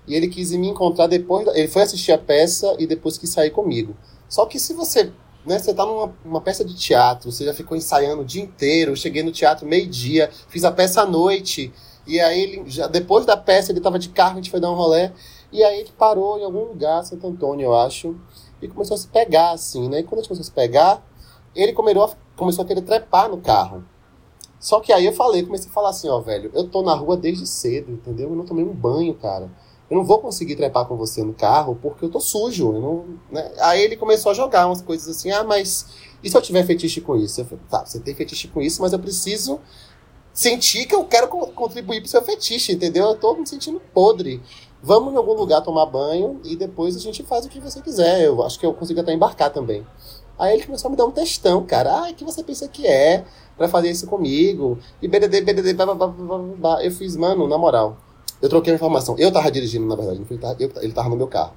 [0.07, 1.45] E ele quis me encontrar depois.
[1.53, 3.95] Ele foi assistir a peça e depois quis sair comigo.
[4.29, 5.11] Só que se você.
[5.45, 8.91] Né, você tá numa uma peça de teatro, você já ficou ensaiando o dia inteiro.
[8.91, 11.73] Eu cheguei no teatro meio-dia, fiz a peça à noite.
[12.07, 14.71] E aí, ele, já, depois da peça, ele tava de carro, a gente foi dar
[14.71, 15.11] um rolê.
[15.51, 18.15] E aí ele parou em algum lugar, Santo Antônio, eu acho
[18.61, 19.99] e começou a se pegar, assim, né?
[19.99, 21.07] E quando a gente começou a se pegar,
[21.55, 23.83] ele começou a, começou a querer trepar no carro.
[24.59, 27.15] Só que aí eu falei, comecei a falar assim, ó, velho, eu tô na rua
[27.15, 28.29] desde cedo, entendeu?
[28.29, 29.51] Eu não tomei um banho, cara.
[29.89, 32.73] Eu não vou conseguir trepar com você no carro porque eu tô sujo.
[32.73, 33.51] Eu não, né?
[33.59, 35.87] Aí ele começou a jogar umas coisas assim, ah, mas
[36.23, 37.39] e se eu tiver fetiche com isso?
[37.41, 39.59] Eu falei, tá, você tem fetiche com isso, mas eu preciso
[40.37, 43.05] sentir que eu quero co- contribuir pro seu fetiche, entendeu?
[43.07, 44.39] Eu tô me sentindo podre.
[44.83, 48.21] Vamos em algum lugar tomar banho e depois a gente faz o que você quiser.
[48.23, 49.85] Eu acho que eu consigo até embarcar também.
[50.37, 52.01] Aí ele começou a me dar um textão, cara.
[52.01, 53.25] Ai, que você pensa que é
[53.57, 54.77] pra fazer isso comigo?
[55.01, 56.85] E BDD, BDD, blá, blá, blá, blá.
[56.85, 57.97] Eu fiz, mano, na moral.
[58.39, 59.15] Eu troquei a informação.
[59.17, 60.21] Eu tava dirigindo, na verdade.
[60.29, 61.53] ele tava- eu- Ele tava no meu carro.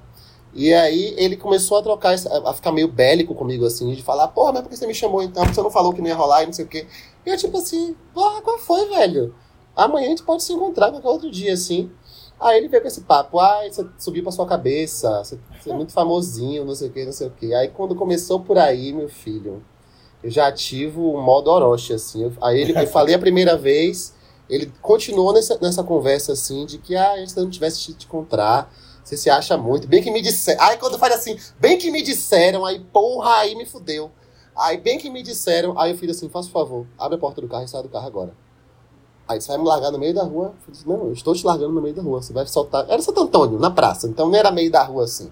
[0.52, 4.52] E aí ele começou a trocar, a ficar meio bélico comigo, assim, de falar, porra,
[4.52, 5.44] mas por que você me chamou então?
[5.44, 6.86] Você não falou que não ia rolar e não sei o quê.
[7.24, 9.34] E eu, tipo assim, porra, qual foi, velho?
[9.76, 11.90] Amanhã a gente pode se encontrar qualquer outro dia, assim.
[12.40, 15.92] Aí ele veio com esse papo, ai, você subiu pra sua cabeça, você, é muito
[15.92, 17.54] famosinho, não sei o que, não sei o que.
[17.54, 19.62] Aí quando começou por aí, meu filho,
[20.22, 22.32] eu já ativo o modo Orochi, assim.
[22.40, 24.14] Aí ele, eu falei a primeira vez,
[24.48, 28.72] ele continuou nessa, nessa conversa, assim, de que, ah, se eu não tivesse te encontrar,
[29.10, 29.88] você se acha muito.
[29.88, 30.62] Bem que me disseram.
[30.62, 34.10] Aí quando faz assim, bem que me disseram, aí porra, aí me fudeu.
[34.56, 37.48] Aí bem que me disseram, aí eu fiz assim, faça favor, abre a porta do
[37.48, 38.32] carro e sai do carro agora.
[39.26, 40.54] Aí você vai me largar no meio da rua?
[40.66, 42.22] Eu disse, não, eu estou te largando no meio da rua.
[42.22, 42.84] Você vai soltar.
[42.88, 45.30] Era Santo Antônio, na praça, então não era meio da rua assim.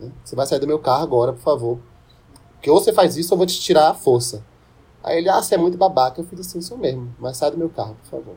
[0.00, 0.10] né?
[0.24, 1.78] Você vai sair do meu carro agora, por favor.
[2.54, 4.44] Porque ou você faz isso ou eu vou te tirar a força.
[5.02, 6.20] Aí ele, ah, você é muito babaca.
[6.20, 8.36] Eu fiz assim, sou mesmo, mas sai do meu carro, por favor.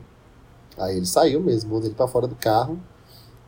[0.76, 2.78] Aí ele saiu mesmo, mandei ele pra fora do carro.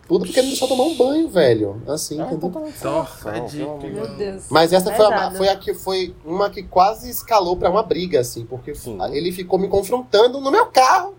[0.08, 1.82] Tudo porque ele me deixou tomar um banho, velho.
[1.86, 2.50] Assim, entendeu?
[2.80, 4.44] Torra de pelo amor de Meu Deus.
[4.48, 8.18] Mas essa foi, a, foi a que foi uma que quase escalou pra uma briga,
[8.18, 8.98] assim, porque Sim.
[9.12, 11.14] ele ficou me confrontando no meu carro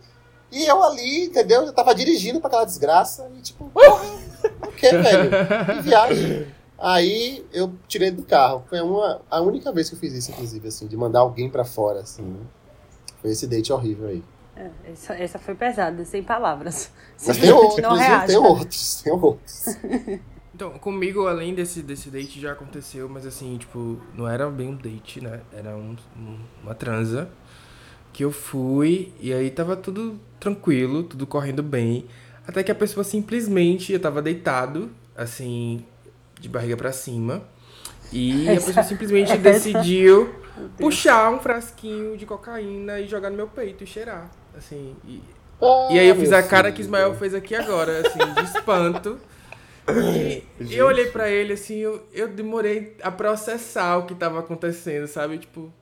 [0.51, 1.61] e eu ali, entendeu?
[1.61, 4.05] Eu tava dirigindo pra aquela desgraça e tipo, porra,
[4.67, 5.29] o que, velho?
[5.75, 6.47] Que viagem.
[6.79, 8.63] Aí eu tirei do carro.
[8.67, 11.63] Foi uma, a única vez que eu fiz isso, inclusive, assim, de mandar alguém pra
[11.63, 12.23] fora, assim.
[12.23, 12.39] né?
[13.21, 14.23] Foi esse date horrível aí.
[14.59, 16.91] É, essa, essa foi pesada, sem palavras.
[17.25, 18.27] Mas tem outros, Não inclusive, reage.
[18.27, 19.65] tem outros, tem outros.
[20.51, 24.75] Então, comigo, além desse, desse date, já aconteceu, mas assim, tipo, não era bem um
[24.75, 25.39] date, né?
[25.53, 27.29] Era um, um- uma transa
[28.11, 32.07] que eu fui e aí tava tudo tranquilo, tudo correndo bem.
[32.45, 35.85] Até que a pessoa simplesmente, eu tava deitado, assim,
[36.41, 37.41] de barriga pra cima.
[38.11, 40.35] E a Essa- pessoa simplesmente essa- decidiu
[40.77, 44.29] puxar um frasquinho de cocaína e jogar no meu peito e cheirar.
[44.59, 45.21] Assim, e,
[45.91, 46.85] e aí eu fiz a cara que filho.
[46.85, 49.17] Ismael fez aqui agora, assim, de espanto.
[50.59, 55.07] E eu olhei pra ele, assim, eu, eu demorei a processar o que tava acontecendo,
[55.07, 55.37] sabe?
[55.39, 55.73] Tipo.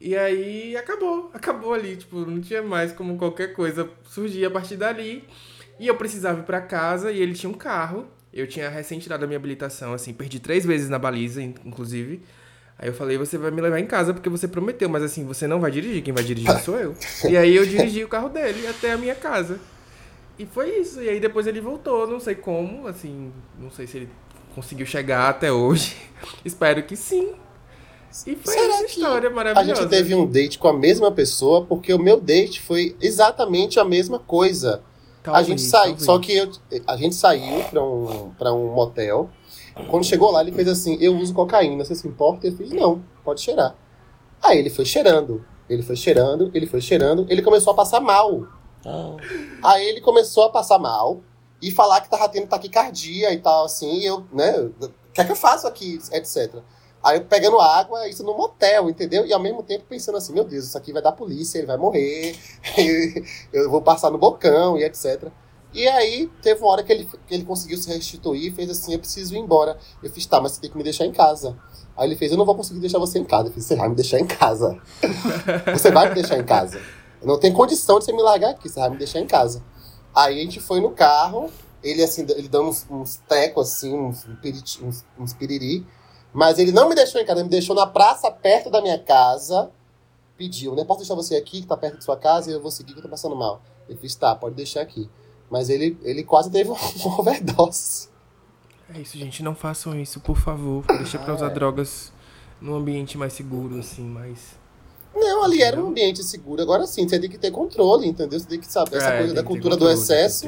[0.00, 4.76] E aí acabou, acabou ali, tipo, não tinha mais como qualquer coisa surgir a partir
[4.76, 5.24] dali.
[5.78, 8.06] E eu precisava ir pra casa e ele tinha um carro.
[8.32, 12.22] Eu tinha recente dado a minha habilitação, assim, perdi três vezes na baliza, in- inclusive.
[12.82, 15.46] Aí eu falei, você vai me levar em casa porque você prometeu, mas assim, você
[15.46, 16.94] não vai dirigir, quem vai dirigir sou eu.
[17.30, 19.60] E aí eu dirigi o carro dele até a minha casa.
[20.36, 21.00] E foi isso.
[21.00, 24.08] E aí depois ele voltou, não sei como, assim, não sei se ele
[24.52, 25.96] conseguiu chegar até hoje.
[26.44, 27.32] Espero que sim.
[28.26, 29.82] E foi Será essa história A maravilhosa.
[29.82, 33.84] gente teve um date com a mesma pessoa, porque o meu date foi exatamente a
[33.84, 34.82] mesma coisa.
[35.20, 36.50] a Talvez, gente saiu, só que eu-
[36.86, 39.30] a gente saiu pra um, pra um motel.
[39.88, 42.46] Quando chegou lá, ele fez assim: Eu uso cocaína, você se importa?
[42.46, 43.74] Eu fiz: Não, pode cheirar.
[44.42, 48.46] Aí ele foi cheirando, ele foi cheirando, ele foi cheirando, ele começou a passar mal.
[48.84, 49.16] Ah,
[49.62, 51.20] Aí ele começou a passar mal
[51.60, 55.24] e falar que tava tendo taquicardia e tal, assim, e eu, né, o que é
[55.24, 56.56] que eu faço aqui, etc.
[57.02, 59.24] Aí eu pegando água, isso no motel, entendeu?
[59.24, 61.76] E ao mesmo tempo pensando assim, meu Deus, isso aqui vai dar polícia, ele vai
[61.76, 62.36] morrer,
[63.52, 65.28] eu vou passar no bocão e etc.
[65.74, 68.92] E aí teve uma hora que ele, que ele conseguiu se restituir e fez assim,
[68.92, 69.78] eu preciso ir embora.
[70.02, 71.56] Eu fiz, tá, mas você tem que me deixar em casa.
[71.96, 73.48] Aí ele fez, eu não vou conseguir deixar você em casa.
[73.48, 74.78] Eu fiz, você vai me deixar em casa.
[75.72, 76.78] você vai me deixar em casa.
[77.20, 79.62] Eu não tenho condição de você me largar aqui, você vai me deixar em casa.
[80.14, 81.50] Aí a gente foi no carro,
[81.82, 84.26] ele assim, ele dando uns, uns tecos assim, uns,
[84.82, 85.86] uns, uns piriri.
[86.34, 88.98] Mas ele não me deixou em casa, ele me deixou na praça perto da minha
[88.98, 89.70] casa.
[90.36, 90.84] Pediu, né?
[90.84, 92.98] Posso deixar você aqui, que tá perto de sua casa, e eu vou seguir que
[92.98, 93.62] eu tô passando mal.
[93.88, 95.08] Eu fiz, tá, pode deixar aqui.
[95.52, 96.70] Mas ele, ele quase teve
[97.04, 98.08] uma overdose.
[98.92, 99.42] É isso, gente.
[99.42, 100.82] Não façam isso, por favor.
[100.86, 101.50] Deixa pra usar é.
[101.50, 102.10] drogas
[102.58, 104.60] num ambiente mais seguro, assim, mais.
[105.14, 106.62] Não, ali era um ambiente seguro.
[106.62, 108.40] Agora sim, você tem que ter controle, entendeu?
[108.40, 110.46] Você tem que saber essa É, coisa da cultura do controle, ter excesso.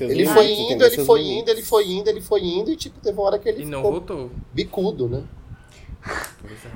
[0.00, 1.42] Ele limites, foi indo, ele foi limites.
[1.42, 3.66] indo, ele foi indo, ele foi indo, e tipo, teve uma hora que ele E
[3.66, 4.30] não voltou.
[4.54, 5.22] bicudo, né?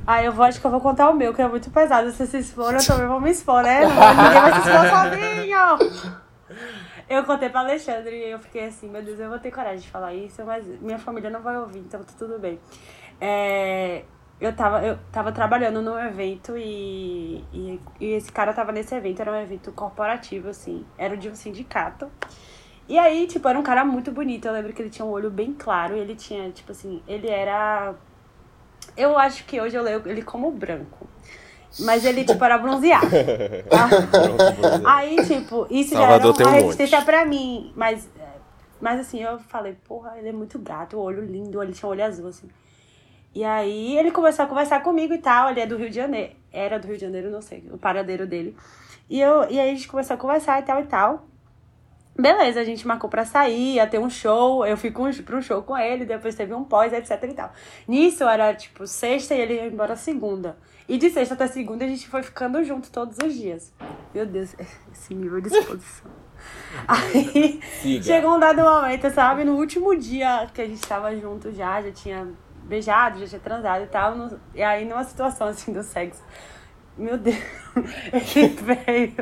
[0.07, 2.11] Ah, eu vou, acho que eu vou contar o meu, que é muito pesado.
[2.13, 3.81] Se se expor, eu também vou me expor, né?
[3.87, 6.11] Não, ninguém vai se expor sozinho.
[7.11, 9.91] Eu contei pra Alexandre e eu fiquei assim, meu Deus, eu vou ter coragem de
[9.91, 12.61] falar isso, mas minha família não vai ouvir, então tá tudo bem.
[13.21, 14.05] É,
[14.41, 19.21] eu, tava, eu tava trabalhando num evento e, e, e esse cara tava nesse evento,
[19.21, 22.09] era um evento corporativo, assim, era de um sindicato.
[22.89, 24.47] E aí, tipo, era um cara muito bonito.
[24.47, 25.97] Eu lembro que ele tinha um olho bem claro.
[25.97, 27.95] Ele tinha, tipo assim, ele era.
[28.97, 31.07] Eu acho que hoje eu leio ele como branco.
[31.79, 33.07] Mas ele, tipo, era bronzeado.
[33.69, 33.89] tá?
[34.85, 36.63] Aí, tipo, isso Salvador já era um uma monte.
[36.63, 37.73] resistência pra mim.
[37.77, 38.27] Mas, é,
[38.81, 41.93] mas assim, eu falei, porra, ele é muito gato, o olho lindo, ele tinha um
[41.93, 42.49] olho azul, assim.
[43.35, 45.51] E aí ele começou a conversar comigo e tal.
[45.51, 46.33] Ele é do Rio de Janeiro.
[46.53, 48.57] Era do Rio de Janeiro, não sei, o paradeiro dele.
[49.09, 51.27] E, eu, e aí a gente começou a conversar e tal e tal.
[52.21, 54.67] Beleza, a gente marcou pra sair, ia ter um show.
[54.67, 57.53] Eu fui com, pra um show com ele, depois teve um pós, etc e tal.
[57.89, 60.57] Nisso era tipo sexta e ele ia embora segunda.
[60.89, 63.73] E de sexta até segunda a gente foi ficando junto todos os dias.
[64.15, 64.55] Meu Deus,
[64.93, 66.11] esse nível de exposição.
[66.89, 68.03] Aí Siga.
[68.03, 69.45] chegou um dado momento, sabe?
[69.45, 72.27] No último dia que a gente tava junto já, já tinha
[72.65, 74.17] beijado, já tinha transado e tal.
[74.17, 76.23] no- e aí numa situação assim do sexo.
[76.97, 77.37] Meu Deus,
[78.35, 79.15] ele veio.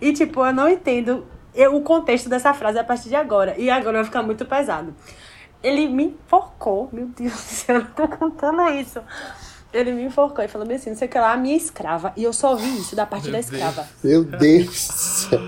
[0.00, 3.54] E tipo, eu não entendo eu- o contexto dessa frase a partir de agora.
[3.58, 4.94] E agora vai ficar muito pesado.
[5.62, 9.00] Ele me enforcou, meu Deus do céu, eu não tô contando isso.
[9.72, 12.12] Ele me enforcou e falou bem assim, não sei o que lá, a minha escrava.
[12.16, 13.52] E eu só vi isso da parte da Meu Deus.
[13.52, 13.88] escrava.
[14.02, 15.40] Meu Deus do céu.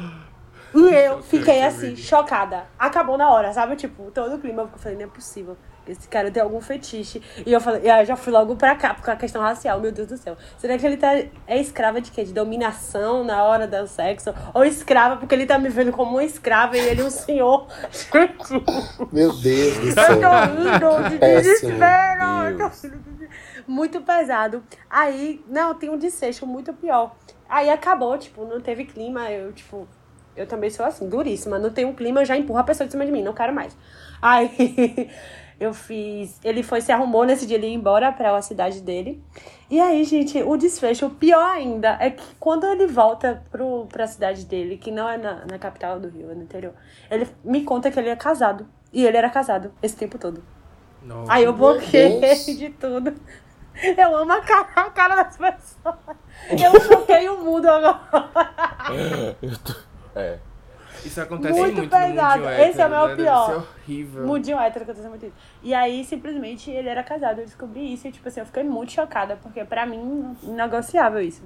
[0.75, 2.65] E eu fiquei assim, chocada.
[2.79, 3.77] Acabou na hora, sabe?
[3.77, 4.63] Tipo, todo o clima.
[4.63, 5.57] Eu falei, não é possível.
[5.91, 7.23] Esse cara tem algum fetiche.
[7.45, 9.43] E eu falei, e aí eu já fui logo pra cá, por causa da questão
[9.43, 10.37] racial, meu Deus do céu.
[10.59, 11.13] Será que ele tá.
[11.47, 12.25] É escrava de quê?
[12.25, 14.33] De dominação na hora do sexo?
[14.55, 17.67] Ou escrava porque ele tá me vendo como uma escrava e ele um senhor?
[19.13, 20.21] Meu Deus do eu céu.
[20.21, 21.73] tô rindo de Péssimo.
[21.73, 22.23] desespero.
[22.25, 23.29] eu tô rindo de des-
[23.67, 24.63] Muito pesado.
[24.89, 27.15] Aí, não, tem um desfecho muito pior.
[27.49, 29.87] Aí acabou, tipo, não teve clima, eu, tipo,
[30.37, 31.59] eu também sou assim, duríssima.
[31.59, 33.53] Não tem um clima, eu já empurro a pessoa de cima de mim, não quero
[33.53, 33.77] mais.
[34.23, 35.11] Aí
[35.61, 36.41] eu fiz.
[36.43, 39.23] Ele foi, se arrumou nesse dia, ele ia embora pra a cidade dele.
[39.71, 44.07] E aí, gente, o desfecho, o pior ainda, é que quando ele volta pro, pra
[44.07, 46.73] cidade dele, que não é na, na capital do Rio, é no interior,
[47.11, 48.67] ele me conta que ele é casado.
[48.93, 50.43] E ele era casado esse tempo todo.
[51.01, 51.33] Nossa.
[51.33, 52.21] Aí eu bloqueei
[52.57, 53.15] de tudo.
[53.97, 55.95] Eu amo a cara, a cara das pessoas.
[56.51, 58.01] Eu choquei o mundo agora.
[59.41, 59.75] Eu tô-
[60.17, 60.39] É.
[61.05, 62.49] Isso acontece Muito muito, pesado.
[62.51, 63.17] Esse é o meu né?
[63.17, 63.47] Pior.
[63.47, 64.27] ser horrível.
[64.27, 65.35] Mundinho hétero aconteceu muito isso.
[65.63, 67.39] E aí, simplesmente, ele era casado.
[67.41, 71.43] Eu descobri isso e, tipo assim, eu fiquei muito chocada, porque pra mim, negociável isso.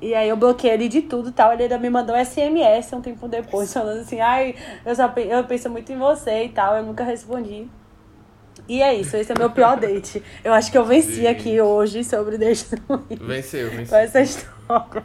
[0.00, 1.52] E aí eu bloqueei ele de tudo e tal.
[1.52, 5.44] Ele ainda me mandou SMS um tempo depois, falando assim, ai, eu, só, pe- eu
[5.44, 6.76] penso muito em você e tal.
[6.76, 7.68] Eu nunca respondi.
[8.68, 10.22] E é isso, esse é meu pior date.
[10.44, 13.98] Eu acho que eu venci aqui hoje sobre date ruim Venceu, com venceu.
[13.98, 15.04] essa história.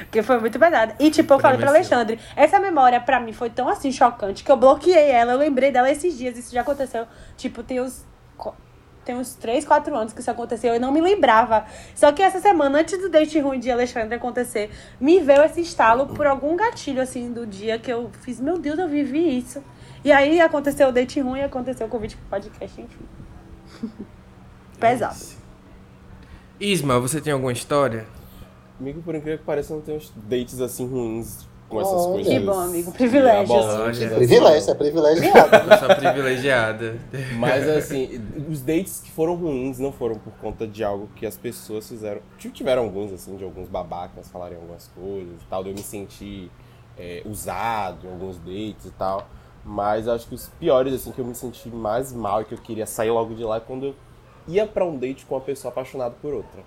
[0.00, 0.94] Porque foi muito pesada.
[0.98, 1.70] E, tipo, eu falei pra.
[1.70, 5.32] Alexandre, essa memória pra mim foi tão assim chocante que eu bloqueei ela.
[5.32, 6.36] Eu lembrei dela esses dias.
[6.36, 7.06] Isso já aconteceu.
[7.36, 8.04] Tipo, tem uns.
[9.04, 10.72] Tem uns 3, 4 anos que isso aconteceu.
[10.72, 11.66] Eu não me lembrava.
[11.94, 16.06] Só que essa semana, antes do date ruim de Alexandre acontecer, me veio esse estalo
[16.06, 19.62] por algum gatilho, assim, do dia que eu fiz, meu Deus, eu vivi isso.
[20.02, 23.06] E aí aconteceu o date ruim, aconteceu o convite pro podcast, enfim.
[24.80, 25.16] Pesado.
[26.58, 28.06] Isma, você tem alguma história?
[28.78, 32.12] Comigo, por incrível que pareça, não tem uns dates assim ruins com essas Olha.
[32.14, 32.32] coisas.
[32.32, 32.92] Que bom, amigo.
[32.92, 33.50] Privilégios.
[33.64, 33.90] Olha.
[33.90, 35.56] assim, Privilégio, é privilegiado.
[35.56, 36.98] Eu sou privilegiada.
[37.38, 41.36] Mas assim, os dates que foram ruins não foram por conta de algo que as
[41.36, 42.20] pessoas fizeram.
[42.38, 45.82] Tipo, Tiveram alguns, assim, de alguns babacas falarem algumas coisas e tal, de eu me
[45.82, 46.50] sentir
[46.98, 49.26] é, usado em alguns dates e tal.
[49.64, 52.58] Mas acho que os piores, assim, que eu me senti mais mal e que eu
[52.58, 53.94] queria sair logo de lá é quando eu
[54.46, 56.62] ia pra um date com uma pessoa apaixonada por outra.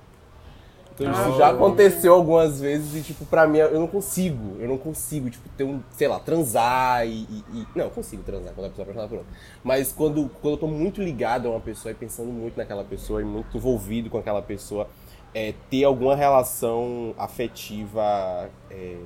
[0.99, 1.37] Então isso Ah.
[1.37, 4.55] já aconteceu algumas vezes e, tipo, pra mim, eu não consigo.
[4.59, 7.11] Eu não consigo, tipo, ter um, sei lá, transar e.
[7.29, 9.33] e- e- Não, eu consigo transar quando a pessoa é apaixonada por outra.
[9.63, 13.21] Mas quando, quando eu tô muito ligado a uma pessoa e pensando muito naquela pessoa
[13.21, 14.87] e muito envolvido com aquela pessoa,
[15.35, 18.97] é, ter alguma relação afetiva é,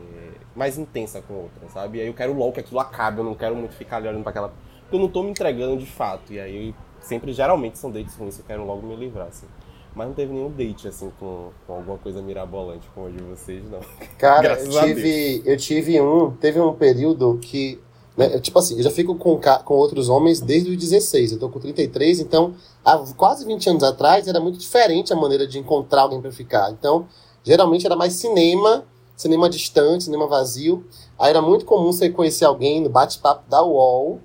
[0.56, 1.98] mais intensa com outra, sabe?
[1.98, 4.24] E aí eu quero logo que aquilo acabe, eu não quero muito ficar ali olhando
[4.24, 4.54] pra aquela.
[4.82, 6.32] Porque eu não tô me entregando de fato.
[6.32, 9.48] E aí, sempre, geralmente, são dates ruins, eu quero logo me livrar, assim.
[9.94, 13.64] Mas não teve nenhum date, assim, com, com alguma coisa mirabolante como o de vocês,
[13.70, 13.80] não.
[14.18, 16.32] Cara, eu tive, eu tive um.
[16.32, 17.78] Teve um período que.
[18.16, 21.34] né, tipo assim, eu já fico com, com outros homens desde os 16.
[21.34, 25.46] Eu tô com 33, então, há quase 20 anos atrás, era muito diferente a maneira
[25.46, 26.72] de encontrar alguém pra ficar.
[26.72, 27.06] Então,
[27.44, 28.86] geralmente era mais cinema,
[29.18, 30.86] cinema distante, cinema vazio.
[31.20, 34.22] Aí era muito comum você conhecer alguém no bate-papo da UOL.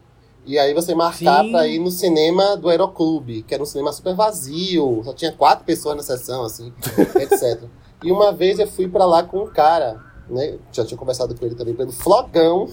[0.46, 1.50] E aí você marcar Sim.
[1.50, 5.64] pra ir no cinema do Aeroclube, que era um cinema super vazio, só tinha quatro
[5.64, 6.72] pessoas na sessão, assim,
[7.20, 7.64] etc.
[8.04, 10.56] E uma vez eu fui pra lá com um cara, né?
[10.70, 12.68] Já tinha conversado com ele também pelo Flogão,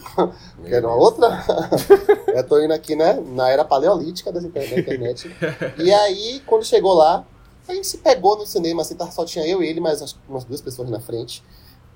[0.63, 1.43] que era uma outra.
[2.27, 3.19] eu tô indo aqui, né?
[3.33, 5.35] Na era paleolítica da inter- da internet.
[5.79, 7.25] E aí, quando chegou lá,
[7.67, 10.43] a gente se pegou no cinema, assim, só tinha eu e ele, mais que umas
[10.43, 11.43] duas pessoas na frente.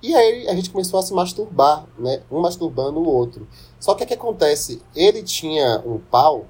[0.02, 2.22] E aí a gente começou a se masturbar, né?
[2.32, 3.48] Um masturbando o outro.
[3.80, 4.82] Só que o que acontece?
[4.96, 6.46] Ele tinha um pau,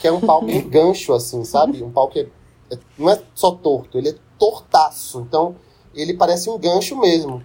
[0.00, 1.82] que é um pau meio gancho, assim, sabe?
[1.82, 2.28] Um pau que é-
[2.72, 5.20] é- não é só torto, ele é tortaço.
[5.20, 5.56] Então,
[5.94, 7.42] ele parece um gancho mesmo.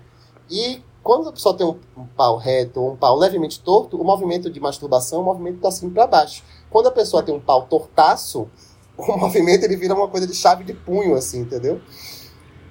[0.50, 4.04] E quando a pessoa tem um, um pau reto ou um pau levemente torto, o
[4.04, 6.44] movimento de masturbação é um movimento tá assim para baixo.
[6.70, 8.48] Quando a pessoa tem um pau tortaço,
[8.98, 11.80] o movimento ele vira uma coisa de chave de punho, assim, entendeu?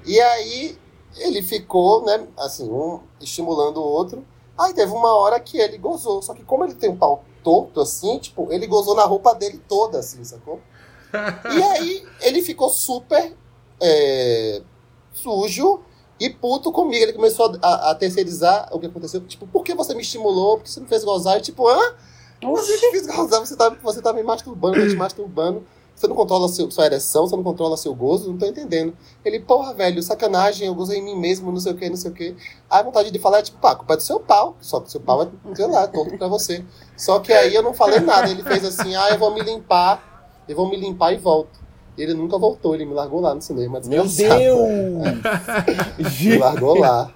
[0.05, 0.77] E aí
[1.17, 4.25] ele ficou, né, assim, um estimulando o outro.
[4.57, 6.23] Aí teve uma hora que ele gozou.
[6.23, 9.61] Só que como ele tem um pau torto, assim, tipo, ele gozou na roupa dele
[9.69, 10.61] toda, assim, sacou?
[11.13, 13.35] E aí ele ficou super
[13.81, 14.63] é,
[15.13, 15.81] sujo
[16.19, 19.21] E puto comigo, ele começou a, a terceirizar o que aconteceu.
[19.23, 20.59] Tipo, por que você me estimulou?
[20.59, 21.39] Por que você me fez gozar?
[21.39, 21.95] E tipo, hã?
[22.41, 23.41] Eu te fiz gozar?
[23.41, 25.65] Você tá, você tá me masturbando, te masturbando.
[26.03, 28.93] Você não controla seu, sua ereção, você não controla seu gozo, não tô entendendo.
[29.25, 32.11] Ele, porra, velho, sacanagem, eu gozei em mim mesmo, não sei o que, não sei
[32.11, 32.35] o que.
[32.69, 34.57] Aí a vontade de falar é tipo, pá, a culpa é do seu pau.
[34.61, 36.65] Só que o seu pau é, sei lá, tonto pra você.
[36.97, 38.29] Só que aí eu não falei nada.
[38.29, 41.61] Ele fez assim, ah, eu vou me limpar, eu vou me limpar e volto.
[41.97, 43.81] Ele nunca voltou, ele me largou lá no cinema.
[43.85, 44.05] Meu.
[44.05, 44.61] Deus!
[46.21, 47.15] Me largou lá.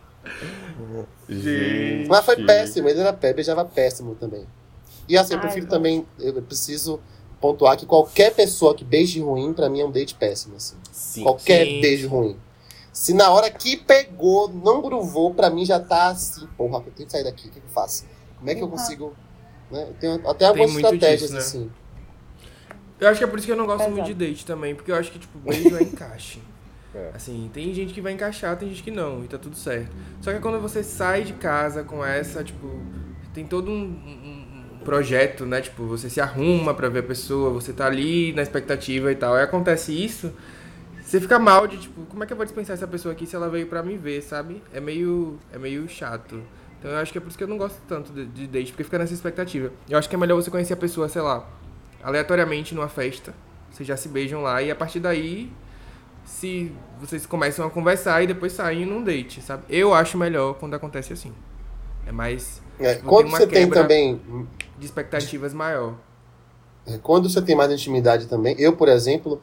[1.29, 2.09] Gente.
[2.09, 4.47] Mas foi péssimo, ele era pé, beijava péssimo também.
[5.09, 5.77] E assim, eu Ai, prefiro gosto.
[5.77, 7.01] também, eu preciso
[7.41, 10.77] pontuar que qualquer pessoa que beije ruim, pra mim é um date péssimo, assim.
[10.93, 11.23] Sim.
[11.23, 11.81] qualquer Sim.
[11.81, 12.37] beijo ruim.
[12.93, 17.07] Se na hora que pegou, não gruvou, pra mim já tá assim, porra, eu tenho
[17.07, 18.07] que sair daqui, o que, eu faço?
[18.39, 19.15] Como é que eu consigo.
[19.71, 19.83] Né?
[19.89, 21.39] Eu tenho até algumas estratégias, disso, né?
[21.41, 21.71] assim.
[22.99, 23.93] Eu acho que é por isso que eu não gosto Exato.
[23.95, 26.41] muito de date também, porque eu acho que, tipo, beijo é encaixe.
[26.95, 27.11] É.
[27.15, 29.95] Assim, tem gente que vai encaixar, tem gente que não, e tá tudo certo.
[30.23, 32.81] Só que quando você sai de casa com essa, tipo,
[33.35, 34.36] tem todo um- um
[34.87, 35.61] projeto, né?
[35.61, 39.35] Tipo, você se arruma pra ver a pessoa, você tá ali na expectativa e tal.
[39.35, 40.33] Aí acontece isso,
[41.05, 43.37] você fica mal de, tipo, como é que eu vou dispensar essa pessoa aqui se
[43.37, 44.63] ela veio pra me ver, sabe?
[44.73, 46.41] É meio, é meio chato.
[46.79, 48.71] Então eu acho que é por isso que eu não gosto tanto de, de date,
[48.73, 49.73] porque fica nessa expectativa.
[49.89, 51.45] Eu acho que é melhor você conhecer a pessoa, sei lá,
[52.03, 53.35] aleatoriamente numa festa.
[53.71, 55.51] Vocês já se beijam lá e a partir daí,
[56.25, 59.65] se vocês começam a conversar e depois saem num date, sabe?
[59.69, 61.33] Eu acho melhor quando acontece assim.
[62.07, 64.21] É mais É, Tipo, quando tem você tem quebra- também.
[64.79, 65.95] De expectativas maior.
[66.87, 68.55] é, Quando você tem mais intimidade também.
[68.59, 69.41] Eu, por exemplo,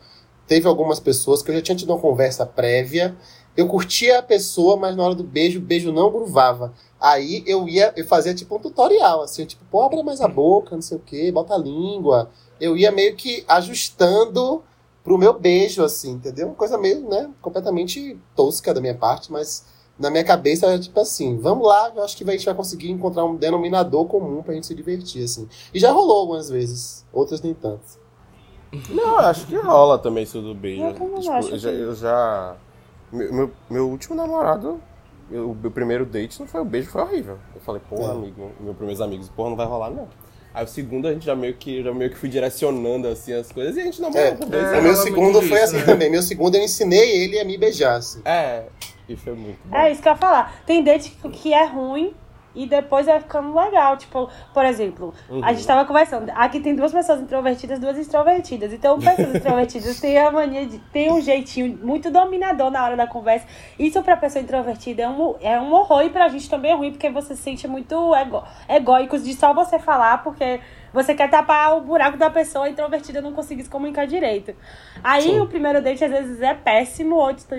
[0.47, 3.15] teve algumas pessoas que eu já tinha tido uma conversa prévia.
[3.55, 6.73] Eu curtia a pessoa, mas na hora do beijo, o beijo não gruvava.
[6.99, 10.73] Aí eu ia, eu fazia tipo um tutorial, assim, tipo, pô, abre mais a boca,
[10.73, 12.31] não sei o que, bota a língua.
[12.59, 14.63] Eu ia meio que ajustando
[15.03, 16.47] pro meu beijo, assim, entendeu?
[16.47, 19.65] Uma coisa meio, né, completamente tosca da minha parte, mas
[19.97, 22.89] na minha cabeça era tipo assim, vamos lá, eu acho que a gente vai conseguir
[22.91, 25.47] encontrar um denominador comum pra gente se divertir, assim.
[25.73, 28.01] E já rolou algumas vezes, outras nem tanto.
[28.89, 30.81] Não, acho que rola também isso do beijo.
[30.83, 31.69] Eu Tipo, acho eu já.
[31.71, 32.55] que- eu já-
[33.11, 34.81] Meu, meu, meu último namorado,
[35.31, 37.37] eu- o meu primeiro date não foi o beijo, foi horrível.
[37.53, 38.15] Eu falei, porra, É.
[38.15, 40.07] amigo, meus primeiros amigos, porra, não vai rolar, não.
[40.51, 43.51] Aí o segundo a gente já meio que, já meio que fui direcionando assim as
[43.51, 44.29] coisas e a gente namorou É,
[44.75, 45.85] É, o meu segundo muito foi disso, assim né?
[45.85, 46.09] também.
[46.09, 48.21] Meu segundo eu ensinei ele a me beijar, assim.
[48.25, 48.63] É,
[49.07, 49.75] e foi muito bom.
[49.75, 50.53] É isso que eu ia falar.
[50.65, 52.13] Tem date que- é ruim
[52.55, 53.97] e depois vai ficando legal.
[53.97, 55.43] Tipo, por exemplo, Uhum.
[55.43, 56.29] a gente tava conversando.
[56.35, 58.71] Aqui tem duas pessoas introvertidas, duas extrovertidas.
[58.71, 60.77] Então, pessoas introvertidas têm a mania de.
[60.77, 63.47] tem um jeitinho muito dominador na hora da conversa.
[63.79, 66.91] Isso pra pessoa introvertida é um, é um horror e pra gente também é ruim,
[66.91, 70.59] porque você se sente muito ego, egóico de só você falar, porque.
[70.93, 74.53] Você quer tapar o buraco da pessoa introvertida não conseguir se comunicar direito.
[75.03, 75.39] Aí Sim.
[75.39, 77.55] o primeiro date às vezes é péssimo, ou tipo,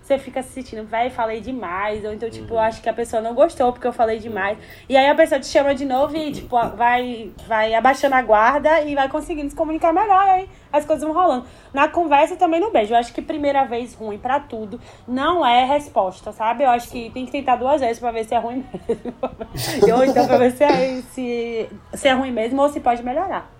[0.00, 2.04] você fica se sentindo, véi, falei demais.
[2.04, 4.58] Ou então, tipo, eu acho que a pessoa não gostou porque eu falei demais.
[4.88, 8.82] E aí a pessoa te chama de novo e, tipo, vai, vai abaixando a guarda
[8.82, 10.28] e vai conseguindo se comunicar melhor.
[10.28, 11.46] Aí as coisas vão rolando.
[11.72, 12.92] Na conversa também no beijo.
[12.92, 16.64] Eu acho que primeira vez ruim pra tudo não é resposta, sabe?
[16.64, 19.14] Eu acho que tem que tentar duas vezes pra ver se é ruim mesmo.
[19.96, 23.50] ou então pra ver se é, se, se é ruim mesmo ou se pode melhorar.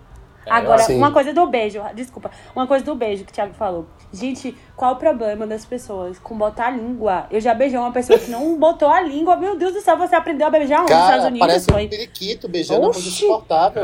[0.47, 0.97] Agora, sim.
[0.97, 3.87] uma coisa do beijo, desculpa, uma coisa do beijo que o Thiago falou.
[4.13, 7.25] Gente, qual o problema das pessoas com botar a língua?
[7.31, 9.35] Eu já beijei uma pessoa que não botou a língua.
[9.37, 10.93] Meu Deus do céu, você aprendeu a beijar onde?
[10.93, 11.47] Nos Estados Cara, Unidos?
[11.47, 11.85] parece Foi?
[11.85, 13.25] um periquito beijando uma coisa Oxi.
[13.25, 13.83] insuportável.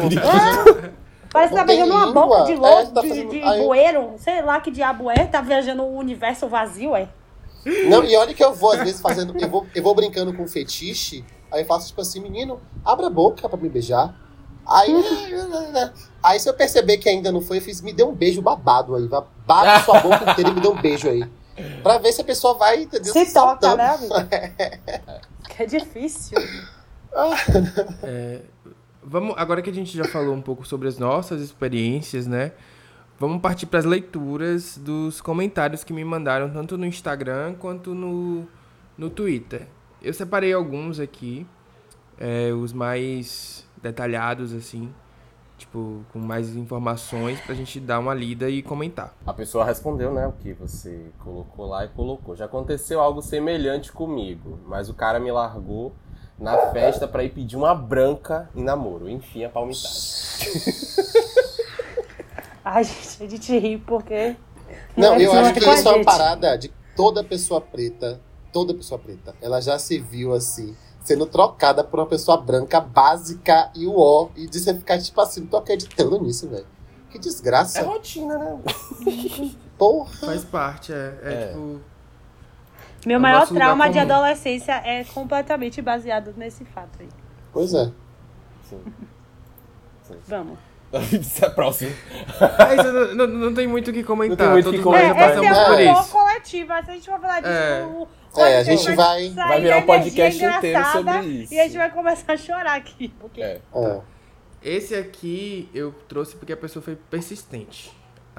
[1.32, 4.14] Parece que tá beijando uma boca de É, louco, tá de, fazendo- de Aí bueiro.
[4.18, 5.26] Sei lá que diabo é.
[5.26, 7.08] Tá viajando o universo vazio, é.
[7.90, 9.38] Não, e olha que eu vou, às vezes, fazendo.
[9.40, 13.10] Eu vou, eu vou brincando com fetiche, aí eu faço tipo assim, menino, abre a
[13.10, 14.14] boca pra me beijar.
[14.68, 14.92] Aí.
[16.24, 18.96] Aí se eu perceber que ainda não foi, eu fiz, me dê um beijo babado
[18.96, 19.08] aí.
[19.48, 21.24] Bate sua boca inteira e me dê um beijo aí.
[21.82, 23.12] Pra ver se a pessoa vai, entendeu?
[23.12, 24.14] Se toca, né, amigo?
[25.50, 26.38] Que é difícil.
[28.04, 28.42] É,
[29.04, 32.52] vamos, agora que a gente já falou um pouco sobre as nossas experiências, né?
[33.20, 38.48] Vamos partir para as leituras dos comentários que me mandaram tanto no Instagram quanto no,
[38.98, 39.68] no Twitter.
[40.02, 41.46] Eu separei alguns aqui,
[42.18, 44.92] é, os mais detalhados, assim,
[45.56, 49.16] tipo, com mais informações pra gente dar uma lida e comentar.
[49.24, 52.36] A pessoa respondeu, né, o que você colocou lá e colocou.
[52.36, 55.94] Já aconteceu algo semelhante comigo, mas o cara me largou
[56.42, 59.08] na festa pra ir pedir uma branca em namoro.
[59.08, 59.94] Enfim, a palmitada.
[62.66, 64.36] Ai, gente, a gente ri porque.
[64.96, 68.20] Não, eu Isso acho é que isso é uma parada de toda pessoa preta.
[68.52, 69.34] Toda pessoa preta.
[69.42, 74.30] Ela já se viu assim, sendo trocada por uma pessoa branca básica e o ó.
[74.36, 76.66] E de você ficar tipo assim, não tô acreditando nisso, velho.
[77.10, 77.82] Que É desgraça.
[77.84, 78.60] rotina, né?
[79.78, 80.12] Porra.
[80.28, 81.48] Faz parte, é, é, É.
[81.48, 81.82] tipo.
[83.06, 87.10] Meu É maior trauma de adolescência é completamente baseado nesse fato aí.
[87.52, 87.92] Pois é.
[88.64, 88.82] Sim.
[90.28, 90.58] Vamos.
[91.14, 91.96] Isso é próximo.
[92.60, 94.38] Mas não, não, não tem muito o que comentar.
[94.50, 95.30] Não tem muito o que nós É, comentar.
[95.30, 96.12] esse é um por humor isso.
[96.12, 97.86] coletivo, mas se a gente for falar disso, É.
[97.86, 98.08] o-
[98.42, 101.54] É, a gente vai- sair vai virar um podcast inteiro sobre isso.
[101.54, 103.08] E a gente vai começar a chorar aqui.
[103.20, 103.42] Porque...
[103.42, 103.62] É.
[103.74, 104.02] É.
[104.64, 107.92] Esse aqui eu trouxe porque a pessoa foi persistente.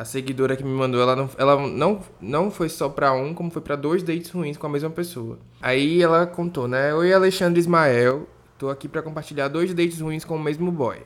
[0.02, 3.52] A seguidora que me mandou, ela não, ela não, não foi só pra um, como
[3.52, 5.38] foi pra dois dates ruins com a mesma pessoa.
[5.60, 6.92] Aí ela contou, né?
[6.92, 8.28] Oi, Alexandre Ismael.
[8.58, 10.96] Tô aqui pra compartilhar dois dates ruins com o mesmo boy.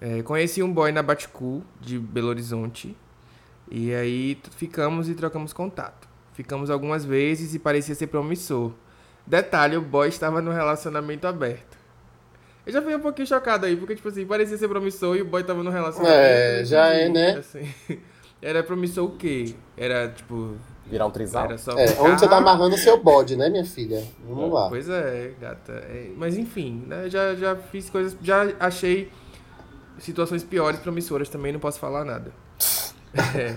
[0.00, 2.96] É, conheci um boy na Baticu, de Belo Horizonte.
[3.70, 6.08] E aí ficamos e trocamos contato.
[6.32, 8.72] Ficamos algumas vezes e parecia ser promissor.
[9.26, 11.76] Detalhe, o boy estava no relacionamento aberto.
[12.70, 15.24] Eu já fui um pouquinho chocado aí, porque, tipo assim, parecia ser promissor e o
[15.24, 16.16] boy tava no relacionamento.
[16.20, 17.36] É, eu não já é, entendi, né?
[17.38, 17.68] assim.
[18.40, 19.54] Era promissor o quê?
[19.76, 20.54] Era, tipo...
[20.86, 21.46] Virar um trisal.
[21.46, 24.02] Era só É, ficar- onde você tá amarrando o seu bode, né, minha filha?
[24.24, 24.68] Vamos lá.
[24.68, 25.72] Pois é, gata.
[25.72, 27.10] É, mas enfim, né?
[27.10, 28.16] Já, já fiz coisas.
[28.22, 29.10] Já achei
[29.98, 32.32] situações piores promissoras também, não posso falar nada.
[33.36, 33.56] É.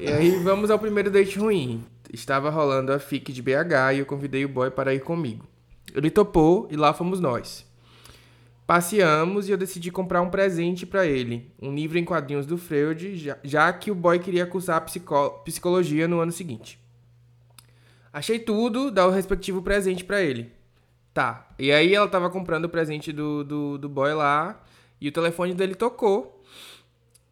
[0.00, 1.84] E aí vamos ao primeiro date ruim.
[2.10, 5.44] Estava rolando a FIC de BH e eu convidei o boy para ir comigo.
[5.94, 7.66] Ele topou e lá fomos nós.
[8.68, 13.16] Passeamos e eu decidi comprar um presente para ele, um livro em quadrinhos do Freud,
[13.16, 16.78] já, já que o boy queria cursar psicó- psicologia no ano seguinte.
[18.12, 20.52] Achei tudo, dá o respectivo presente pra ele.
[21.14, 21.48] Tá.
[21.58, 24.62] E aí ela tava comprando o presente do, do, do boy lá
[25.00, 26.44] e o telefone dele tocou.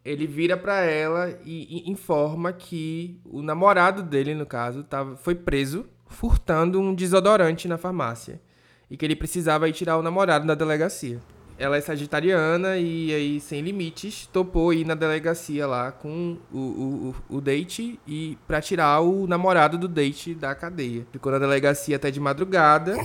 [0.03, 5.35] Ele vira pra ela e, e informa que o namorado dele, no caso, tava, foi
[5.35, 8.41] preso furtando um desodorante na farmácia.
[8.89, 11.19] E que ele precisava ir tirar o namorado da delegacia.
[11.59, 17.15] Ela é sagitariana e aí, sem limites, topou ir na delegacia lá com o, o,
[17.29, 21.07] o, o date e pra tirar o namorado do date da cadeia.
[21.11, 22.95] Ficou na delegacia até de madrugada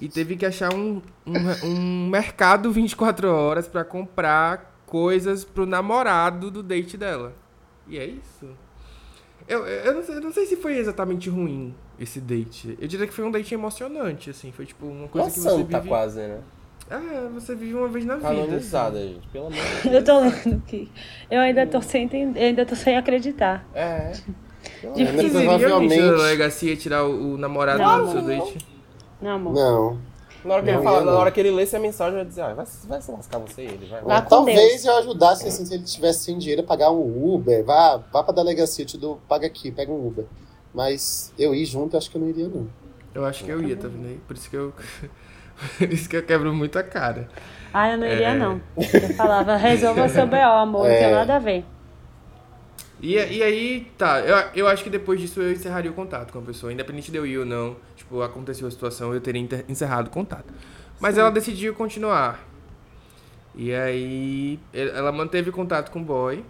[0.00, 6.50] e teve que achar um, um, um mercado 24 horas pra comprar coisas pro namorado
[6.50, 7.32] do date dela.
[7.86, 8.48] E é isso.
[9.46, 12.76] Eu, eu, não sei, eu não sei se foi exatamente ruim esse date.
[12.80, 14.52] Eu diria que foi um date emocionante, assim.
[14.52, 15.88] Foi tipo uma coisa Uma que você santa vive...
[15.88, 16.40] quase, né?
[16.90, 18.28] É, você vive uma vez na vida.
[18.28, 18.36] assim.
[18.40, 19.26] Canonizada, gente.
[19.28, 19.94] Pelo amor de Deus.
[19.94, 20.90] Eu tô lendo aqui.
[21.30, 23.66] Eu ainda tô sem entender, eu ainda tô sem acreditar.
[23.74, 24.12] É.
[24.82, 26.00] Ainda Você iria na provavelmente.
[26.00, 28.58] delegacia tirar o, o namorado Não, do seu date?
[29.20, 29.54] Não, amor.
[29.54, 29.98] Não.
[30.44, 32.52] Na hora que, ele fala, na hora que ele lesse a mensagem, ia dizer, ah,
[32.54, 34.02] vai, vai se lascar você e ele, vai.
[34.02, 34.26] Vai.
[34.26, 34.84] Talvez Deus.
[34.84, 37.64] eu ajudasse assim, se ele tivesse sem dinheiro, pagar um Uber.
[37.64, 40.26] Vá, vá pra delegacia, te dou, paga aqui, pega um Uber.
[40.74, 42.68] Mas eu ir junto, acho que eu não iria, não.
[43.14, 44.20] Eu acho que eu ia, tá vendo aí?
[44.26, 44.72] Por isso que eu.
[45.78, 47.28] Por isso que eu quebro muito a cara.
[47.72, 48.34] Ah, eu não iria, É.
[48.36, 48.60] não.
[48.76, 50.88] Eu falava, resolva seu B.O., amor.
[50.88, 50.98] Não É.
[50.98, 51.64] tem nada a ver.
[53.00, 56.40] E, e aí, tá, eu, eu acho que depois disso eu encerraria o contato com
[56.40, 57.76] a pessoa, independente de eu ir ou não.
[57.94, 60.52] Tipo, aconteceu a situação, eu teria encerrado o contato.
[60.98, 62.40] Mas ela decidiu continuar.
[63.54, 66.44] E aí, ela manteve contato com o boy.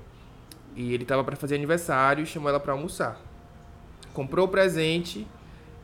[0.77, 3.21] E ele tava pra fazer aniversário e chamou ela pra almoçar.
[4.15, 5.27] Comprou o presente.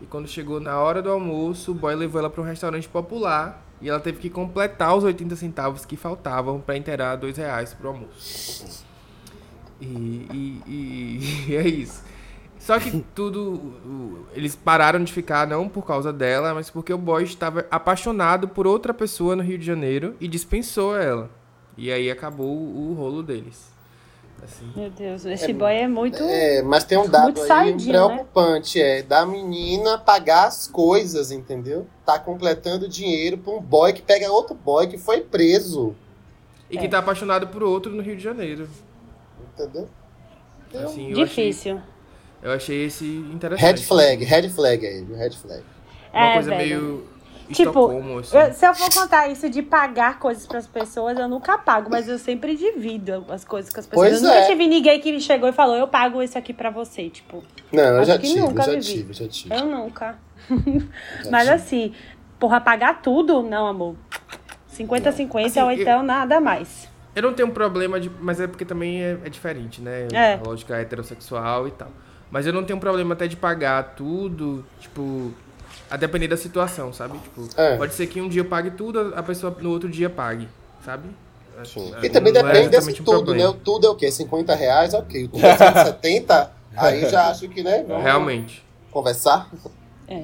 [0.00, 3.62] E quando chegou na hora do almoço, o boy levou ela pra um restaurante popular.
[3.82, 7.88] E ela teve que completar os 80 centavos que faltavam pra inteirar dois reais pro
[7.88, 8.84] almoço.
[9.80, 12.02] E, e, e- e é isso.
[12.58, 14.26] Só que tudo.
[14.34, 18.66] Eles pararam de ficar não por causa dela, mas porque o boy estava apaixonado por
[18.66, 21.30] outra pessoa no Rio de Janeiro e dispensou ela.
[21.76, 23.70] E aí acabou o rolo deles.
[24.42, 24.72] Assim.
[24.74, 26.22] Meu Deus, esse boy é muito.
[26.22, 27.98] É, mas tem um dado Muito aí saidinho, né?
[28.14, 31.86] preocupante, é da menina pagar as coisas, entendeu?
[32.06, 35.94] Tá completando dinheiro pra um boy que pega outro boy que foi preso,
[36.70, 38.68] E que tá apaixonado por outro no Rio de Janeiro.
[39.54, 39.88] entendeu?
[40.74, 41.80] Assim, eu achei, Difícil.
[42.42, 43.80] eu achei esse interessante.
[43.80, 45.62] Red flag, red flag aí, red flag.
[46.12, 46.82] Uma É, coisa velho.
[46.82, 47.08] meio.
[47.52, 48.36] Tipo, Estocolmo, assim.
[48.36, 52.08] Eu- se eu for contar isso de pagar coisas pras pessoas, eu nunca pago, mas
[52.08, 54.08] eu sempre divido as coisas com as pessoas.
[54.10, 54.46] Pois eu nunca é.
[54.46, 57.42] tive ninguém que chegou e falou, eu pago isso aqui pra você, tipo,
[57.72, 58.84] Não, eu Acho já que tive, nunca eu já vivi.
[58.86, 59.54] tive, já tive.
[59.54, 60.18] eu nunca.
[61.24, 61.54] já Mas tive.
[61.54, 61.94] assim,
[62.38, 63.42] porra, pagar tudo?
[63.42, 63.96] Não, amor.
[64.72, 66.88] 50-50 Assim, ou eu- então nada mais.
[67.14, 68.08] Eu não tenho um problema de.
[68.20, 70.06] Mas é porque também é, é diferente, né?
[70.12, 70.34] É.
[70.34, 71.88] A lógica heterossexual e tal.
[72.30, 75.32] Mas eu não tenho um problema até de pagar tudo, tipo.
[75.90, 77.18] A depender da situação, sabe?
[77.18, 77.76] Tipo, É.
[77.76, 80.48] pode ser que um dia eu pague tudo, a pessoa no outro dia pague,
[80.84, 81.08] sabe?
[81.64, 81.92] Sim.
[82.00, 83.46] É, E também não é depende desse um tudo, né?
[83.48, 84.10] O tudo é o quê?
[84.10, 84.94] 50 reais?
[84.94, 85.24] Ok.
[85.24, 86.52] O tudo é 170?
[86.76, 87.84] aí já acho que, né?
[87.86, 88.64] Vamos Realmente.
[88.90, 89.50] conversar?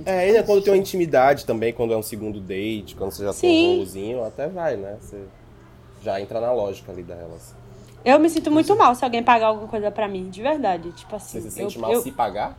[0.04, 3.32] É, ainda quando tem uma intimidade também, quando é um segundo date, quando você já
[3.32, 3.66] tem Sim.
[3.66, 4.96] um rolozinho, até vai, né?
[5.00, 5.20] Você
[6.02, 7.56] já entra na lógica ali da relação.
[8.04, 10.90] Eu me sinto muito mal se alguém pagar alguma coisa pra mim, de verdade.
[10.92, 12.56] Tipo assim, Você se sente eu, mal eu, se pagar?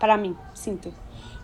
[0.00, 0.92] Pra mim, sinto.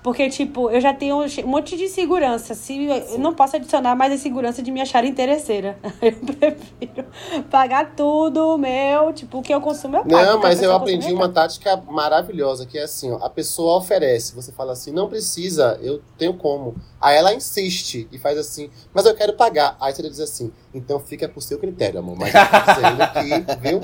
[0.06, 2.54] Porque, tipo, eu já tenho um monte de insegurança.
[2.54, 5.76] Se eu não posso adicionar mais a insegurança de me achar interesseira.
[6.00, 7.04] Eu prefiro
[7.50, 10.14] pagar tudo meu, tipo, o que eu consumo eu pago.
[10.14, 14.34] Não, a mas eu aprendi uma tática maravilhosa, que é assim, ó, a pessoa oferece,
[14.34, 16.76] você fala assim, não precisa, eu tenho como.
[17.00, 19.76] Aí ela insiste e faz assim, mas eu quero pagar.
[19.80, 22.16] Aí você diz assim, então fica pro seu critério, amor.
[22.16, 23.80] Mas eu tô dizendo que, viu?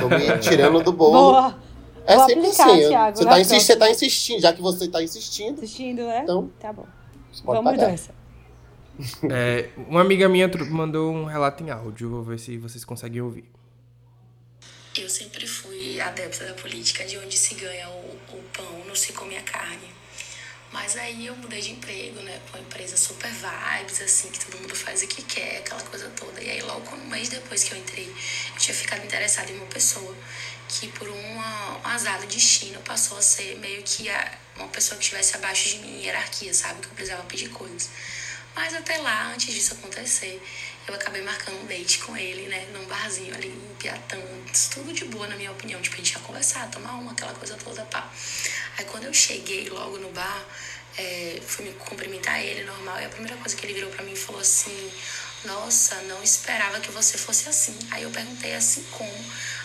[0.00, 1.12] Tô me tirando do bolo.
[1.32, 1.67] Boa.
[2.08, 2.88] É Vou sempre aplicar, assim.
[2.88, 6.20] Thiago, você, tá insistindo, você tá insistindo, já que você tá insistindo, Assistindo, né?
[6.22, 6.86] então Tá bom.
[7.44, 7.90] Vamos pagar.
[7.90, 8.14] nessa.
[9.30, 13.44] É, uma amiga minha mandou um relato em áudio, vou ver se vocês conseguem ouvir.
[14.96, 19.12] Eu sempre fui adepta da política, de onde se ganha o, o pão, não se
[19.12, 19.88] come a carne.
[20.72, 22.40] Mas aí eu mudei de emprego, né?
[22.50, 26.10] Pra uma empresa super vibes, assim, que todo mundo faz o que quer, aquela coisa
[26.16, 26.40] toda.
[26.42, 29.66] E aí logo um mês depois que eu entrei, eu tinha ficado interessada em uma
[29.66, 30.14] pessoa
[30.68, 34.96] que por uma, um azar do destino passou a ser meio que a- uma pessoa
[34.98, 36.80] que estivesse abaixo de mim em hierarquia, sabe?
[36.80, 37.88] Que eu precisava pedir coisas.
[38.54, 40.42] Mas até lá, antes disso acontecer,
[40.86, 42.66] eu acabei marcando um date com ele, né?
[42.72, 44.18] Num barzinho ali em Piatã.
[44.74, 45.80] Tudo de boa, na minha opinião.
[45.80, 48.10] Tipo, a gente ia conversar, tomar uma, aquela coisa toda, pá.
[48.76, 50.44] Aí quando eu cheguei logo no bar,
[50.96, 53.00] é, fui me cumprimentar ele, normal.
[53.00, 54.92] E a primeira coisa que ele virou pra mim falou assim:
[55.44, 57.78] Nossa, não esperava que você fosse assim.
[57.92, 59.14] Aí eu perguntei assim como.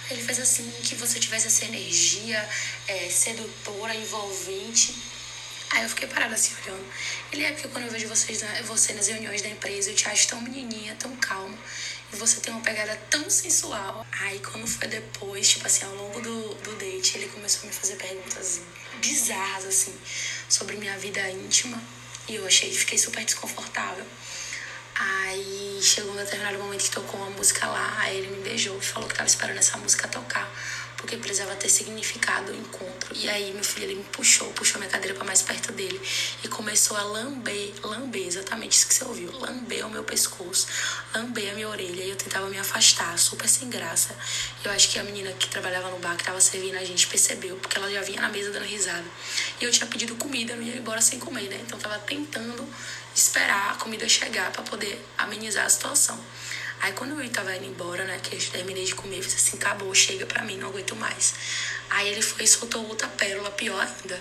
[0.09, 2.47] Ele fez assim: Que você tivesse essa energia
[2.87, 4.95] é, sedutora, envolvente.
[5.71, 6.85] Aí eu fiquei parada assim olhando.
[7.31, 10.07] Ele é porque quando eu vejo vocês na- você nas reuniões da empresa, eu te
[10.07, 11.57] acho tão menininha, tão calma.
[12.11, 14.05] E você tem uma pegada tão sensual.
[14.21, 17.73] Aí quando foi depois, tipo assim, ao longo do, do date, ele começou a me
[17.73, 18.61] fazer perguntas
[19.01, 19.95] bizarras, assim,
[20.47, 21.81] sobre minha vida íntima.
[22.27, 24.05] E eu achei, fiquei super desconfortável.
[24.95, 25.52] Aí
[25.84, 29.07] chegou um determinado momento que tocou uma música lá, aí ele me beijou e falou
[29.07, 30.49] que tava esperando essa música tocar,
[31.03, 33.13] porque precisava ter significado o encontro.
[33.13, 36.01] E aí meu filho ele me puxou, puxou minha cadeira pra mais perto dele
[36.41, 40.65] e começou a lamber, lamber, exatamente isso que você ouviu, lamber o meu pescoço,
[41.13, 42.05] lamber a minha orelha.
[42.05, 44.15] E eu tentava me afastar, super sem graça.
[44.63, 47.57] Eu acho que a menina que trabalhava no bar, que tava servindo a gente, percebeu,
[47.57, 49.03] porque ela já vinha na mesa dando risada.
[49.59, 51.59] E eu tinha pedido comida, eu não ia embora sem comer, né?
[51.67, 52.65] Então tava tentando
[53.13, 56.17] esperar a comida chegar pra poder amenizar a situação.
[56.84, 59.55] Aí quando eu tava indo embora, né, que eu terminei de comer, eu fiz assim,
[59.55, 61.34] acabou, chega pra mim, não aguento mais.
[61.89, 64.19] Aí ele foi e soltou outra pérola pior ainda.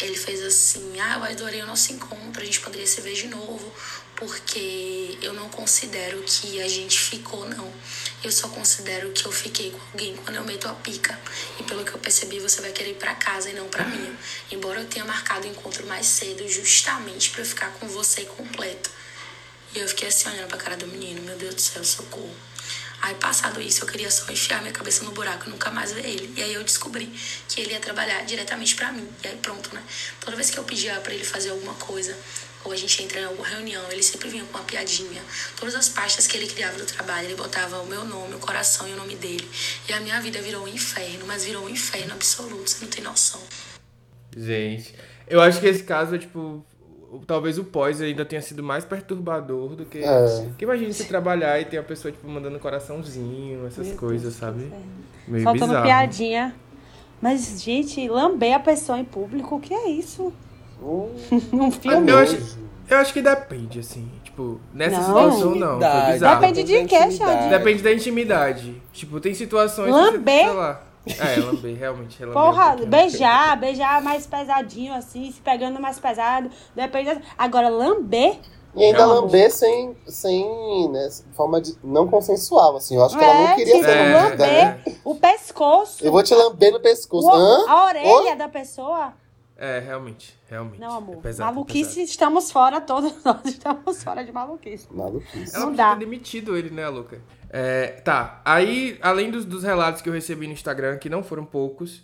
[0.00, 3.28] Ele fez assim, ah, eu adorei o nosso encontro, a gente poderia se ver de
[3.28, 3.72] novo,
[4.16, 7.72] porque eu não considero que a gente ficou, não.
[8.24, 11.16] Eu só considero que eu fiquei com alguém quando eu meto a pica.
[11.60, 14.12] E pelo que eu percebi, você vai querer ir pra casa e não pra mim.
[14.50, 18.90] Embora eu tenha marcado o encontro mais cedo, justamente eu ficar com você completo.
[19.74, 22.34] E eu fiquei assim olhando pra cara do menino, meu Deus do céu, socorro.
[23.02, 26.04] Aí, passado isso, eu queria só enfiar minha cabeça no buraco e nunca mais ver
[26.04, 26.34] ele.
[26.36, 27.10] E aí eu descobri
[27.48, 29.08] que ele ia trabalhar diretamente pra mim.
[29.24, 29.82] E aí pronto, né?
[30.20, 32.14] Toda vez que eu pedia pra ele fazer alguma coisa,
[32.62, 35.22] ou a gente entra em alguma reunião, ele sempre vinha com uma piadinha.
[35.56, 38.86] Todas as pastas que ele criava do trabalho, ele botava o meu nome, o coração
[38.86, 39.48] e o nome dele.
[39.88, 43.02] E a minha vida virou um inferno, mas virou um inferno absoluto, você não tem
[43.02, 43.40] noção.
[44.36, 44.94] Gente,
[45.26, 46.64] eu acho que esse caso tipo.
[47.26, 49.98] Talvez o pós ainda tenha sido mais perturbador do que.
[49.98, 50.48] É.
[50.56, 54.34] Que imagina você trabalhar e ter a pessoa, tipo, mandando coraçãozinho, essas Meu coisas, Deus,
[54.36, 54.64] sabe?
[54.66, 54.84] inferno.
[55.26, 55.84] Meio Faltando bizarro.
[55.86, 56.54] piadinha.
[57.20, 60.32] Mas, gente, lamber a pessoa em público, o que é isso?
[60.82, 61.10] Hum,
[61.52, 62.10] Um filme?
[62.10, 62.56] Eu acho,
[62.88, 64.08] eu acho que depende, assim.
[64.24, 65.04] Tipo, nessa Não.
[65.06, 65.78] situação não.
[65.78, 66.40] Foi bizarro.
[66.40, 67.10] Depende de quê.
[67.10, 67.48] Xande?
[67.50, 68.80] Depende da intimidade.
[68.90, 70.22] Tipo, tem situações Lamber?
[70.24, 70.82] que você, sei lá.
[71.06, 72.22] É, lamber, realmente.
[72.22, 72.88] é lamber um Porra, pouquinho.
[72.90, 76.50] beijar, beijar mais pesadinho, assim, se pegando mais pesado.
[76.74, 77.14] Depende.
[77.14, 78.38] da- Agora, lamber.
[78.76, 79.14] E ainda Não.
[79.22, 82.94] lamber sem, sem né, forma de não consensual, assim.
[82.96, 84.64] Eu acho que ela não É, queria tipo, ser É, lambida, né?
[84.84, 86.04] lamber o pescoço.
[86.04, 87.26] Eu vou te lamber no pescoço.
[87.26, 87.64] o- Hã?
[87.68, 89.12] a orelha da pessoa.
[89.56, 90.38] É, realmente.
[90.48, 90.80] Realmente.
[90.80, 91.16] Não, amor.
[91.16, 94.86] É pesado, maluquice, estamos fora, todos nós estamos fora de maluquice.
[94.90, 95.54] Maluquice.
[95.56, 95.92] Ela Não dá.
[95.94, 97.20] ter demitido ele, né, Luca?
[97.52, 98.40] É, tá.
[98.44, 102.02] Aí, além dos, dos relatos que eu recebi no Instagram, que não foram poucos,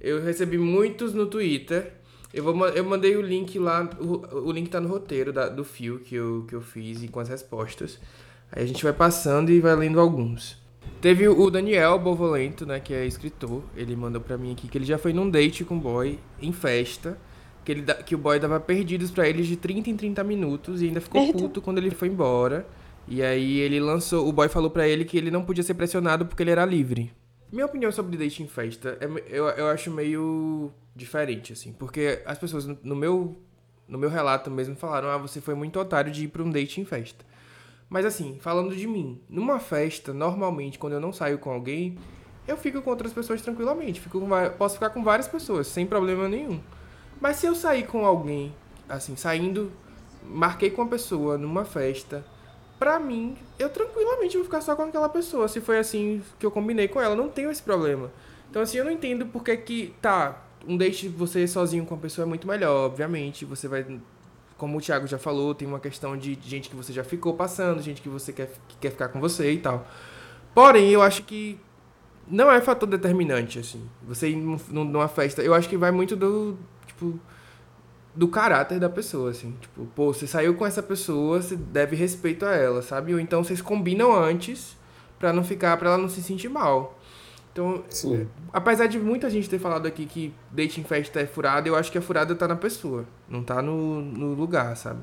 [0.00, 1.92] eu recebi muitos no Twitter.
[2.34, 5.64] Eu, vou, eu mandei o link lá, o, o link tá no roteiro da- do
[5.64, 7.98] fio que eu, que eu fiz e com as respostas.
[8.52, 10.58] Aí a gente vai passando e vai lendo alguns.
[11.00, 13.62] Teve o Daniel Bovolento, né, que é escritor.
[13.76, 16.52] Ele mandou pra mim aqui que ele já foi num date com o boy em
[16.52, 17.16] festa.
[17.64, 20.86] Que, ele, que o boy dava perdidos pra eles de 30 em 30 minutos e
[20.86, 22.66] ainda ficou puto quando ele foi embora.
[23.08, 24.28] E aí ele lançou.
[24.28, 27.12] O boy falou pra ele que ele não podia ser pressionado porque ele era livre.
[27.50, 31.72] Minha opinião sobre date em festa, é eu, eu acho meio diferente, assim.
[31.72, 33.40] Porque as pessoas no, meu,
[33.88, 36.80] no meu relato mesmo falaram: ah, você foi muito otário de ir pra um date
[36.80, 37.24] em festa.
[37.88, 41.96] Mas assim, falando de mim, numa festa, normalmente, quando eu não saio com alguém,
[42.46, 43.98] eu fico com outras pessoas tranquilamente.
[43.98, 44.28] Fico com
[44.58, 46.60] posso ficar com várias pessoas, sem problema nenhum.
[47.18, 48.54] Mas se eu sair com alguém,
[48.86, 49.72] assim, saindo,
[50.22, 52.24] marquei com uma pessoa numa festa,
[52.78, 55.48] pra mim, eu tranquilamente vou ficar só com aquela pessoa.
[55.48, 58.10] Se foi assim que eu combinei com ela, não tenho esse problema.
[58.50, 62.24] Então, assim, eu não entendo porque que, tá, um date você sozinho com a pessoa
[62.24, 63.44] é muito melhor, obviamente.
[63.44, 63.84] Você vai,
[64.56, 67.82] como o Thiago já falou, tem uma questão de gente que você já ficou passando,
[67.82, 69.86] gente que você quer, que quer ficar com você e tal.
[70.54, 71.58] Porém, eu acho que
[72.26, 73.86] não é fator determinante, assim.
[74.06, 76.56] Você ir num- num- numa festa, eu acho que vai muito do,
[76.86, 77.18] tipo,
[78.14, 79.54] do caráter da pessoa, assim.
[79.60, 83.14] Tipo, pô, você saiu com essa pessoa, você deve respeito a ela, sabe?
[83.14, 84.76] Ou então vocês combinam antes
[85.18, 86.98] pra não ficar, pra ela não se sentir mal.
[87.52, 88.28] Então, Sim.
[88.52, 91.90] apesar de muita gente ter falado aqui que date em festa é furada, eu acho
[91.90, 95.00] que a furada tá na pessoa, não tá no, no lugar, sabe?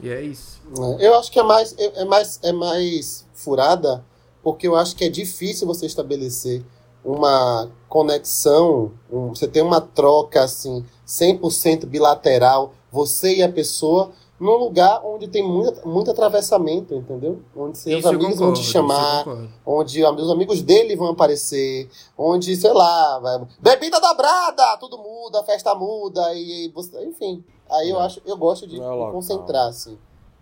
[0.00, 0.62] E é isso.
[0.98, 4.04] É, Eu acho que é mais, é, é mais, é mais furada,
[4.42, 6.62] porque eu acho que é difícil você estabelecer
[7.06, 14.56] uma conexão, um- você tem uma troca assim, 100% bilateral, você e a pessoa, num
[14.56, 17.40] lugar onde tem muita, muito atravessamento, entendeu?
[17.56, 19.24] Onde seus Isso eu amigos vão concordo, te isso eu chamar,
[19.64, 21.88] onde os amigos dele vão aparecer,
[22.18, 27.42] onde, sei lá, vai- bebida dobrada, tudo muda, a festa muda, e você, enfim.
[27.70, 28.04] Aí eu É.
[28.04, 29.96] acho, eu gosto de é me concentrar, assim,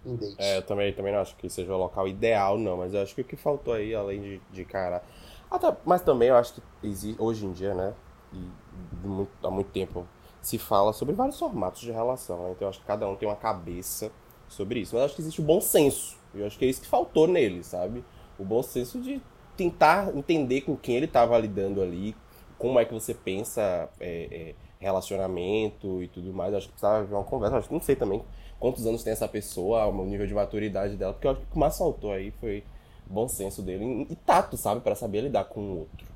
[0.05, 0.35] em date.
[0.39, 3.15] É, eu também, também não acho que seja o local ideal, não, mas eu acho
[3.15, 5.03] que o que faltou aí, além de, de cara.
[5.51, 7.95] Até, mas também eu acho que existe, hoje em dia, né?
[8.33, 10.07] E muito- há muito tempo
[10.41, 12.51] se fala sobre vários formatos de relação, né?
[12.53, 14.11] Então eu acho que cada um tem uma cabeça
[14.49, 14.95] sobre isso.
[14.95, 16.17] Mas eu acho que existe o bom senso.
[16.35, 18.05] E eu acho que é isso que faltou nele, sabe?
[18.39, 19.23] O bom senso de
[19.57, 22.15] tentar entender com quem ele estava lidando ali,
[22.59, 26.53] como é que você pensa é, é, relacionamento e tudo mais.
[26.53, 27.55] Eu acho que precisava haver uma conversa.
[27.55, 28.23] Eu acho que não sei também
[28.59, 31.51] quantos anos tem essa pessoa, o nível de maturidade dela, porque eu acho que o
[31.51, 32.65] que mais faltou aí foi
[33.07, 36.07] bom senso dele e tato, sabe, Pra saber lidar com o outro.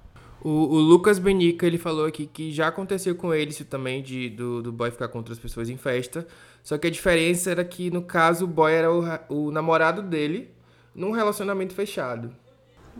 [0.41, 4.31] O, o Lucas Benica, ele falou aqui que já aconteceu com ele isso também, de,
[4.31, 6.27] do, do boy ficar com outras pessoas em festa.
[6.63, 10.51] Só que a diferença era que, no caso, o boy era o, o namorado dele
[10.95, 12.31] num relacionamento fechado.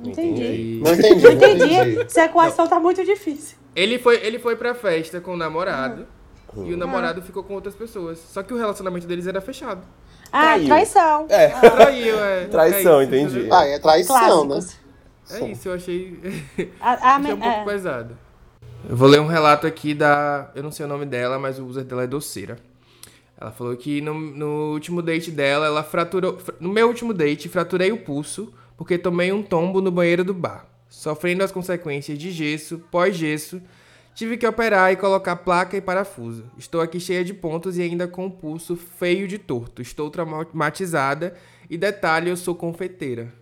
[0.05, 0.81] Entendi.
[0.83, 1.65] Não entendi, Não entendi.
[1.75, 2.01] entendi.
[2.01, 3.57] Essa equação tá muito difícil.
[3.75, 6.07] ele foi, ele foi pra festa com o namorado
[6.65, 8.19] e o namorado ficou com outras pessoas.
[8.19, 9.83] Só que o relacionamento deles era fechado.
[10.33, 10.67] Ah, Traiu.
[10.67, 11.27] traição.
[11.29, 12.45] É, Traiu, é.
[12.51, 13.49] Traição, é isso, entendi.
[13.53, 14.49] Ah, é traição, né?
[14.55, 14.79] Clássicos.
[15.31, 16.19] É isso, eu achei.
[16.81, 17.65] A, a, Achei um pouco é.
[17.65, 18.19] pesado.
[18.89, 20.51] Eu vou ler um relato aqui da.
[20.55, 22.57] Eu não sei o nome dela, mas o user dela é doceira.
[23.41, 26.39] Ela falou que no, no último date dela, ela fraturou.
[26.39, 30.33] fra- No meu último date, fraturei o pulso porque tomei um tombo no banheiro do
[30.33, 30.65] bar.
[30.89, 33.61] Sofrendo as consequências de gesso, pós-gesso,
[34.19, 36.45] tive que operar e colocar placa e parafuso.
[36.59, 39.81] Estou aqui cheia de pontos e ainda com o pulso feio de torto.
[39.81, 41.35] Estou traumatizada
[41.71, 43.33] e detalhe, eu sou confeiteira.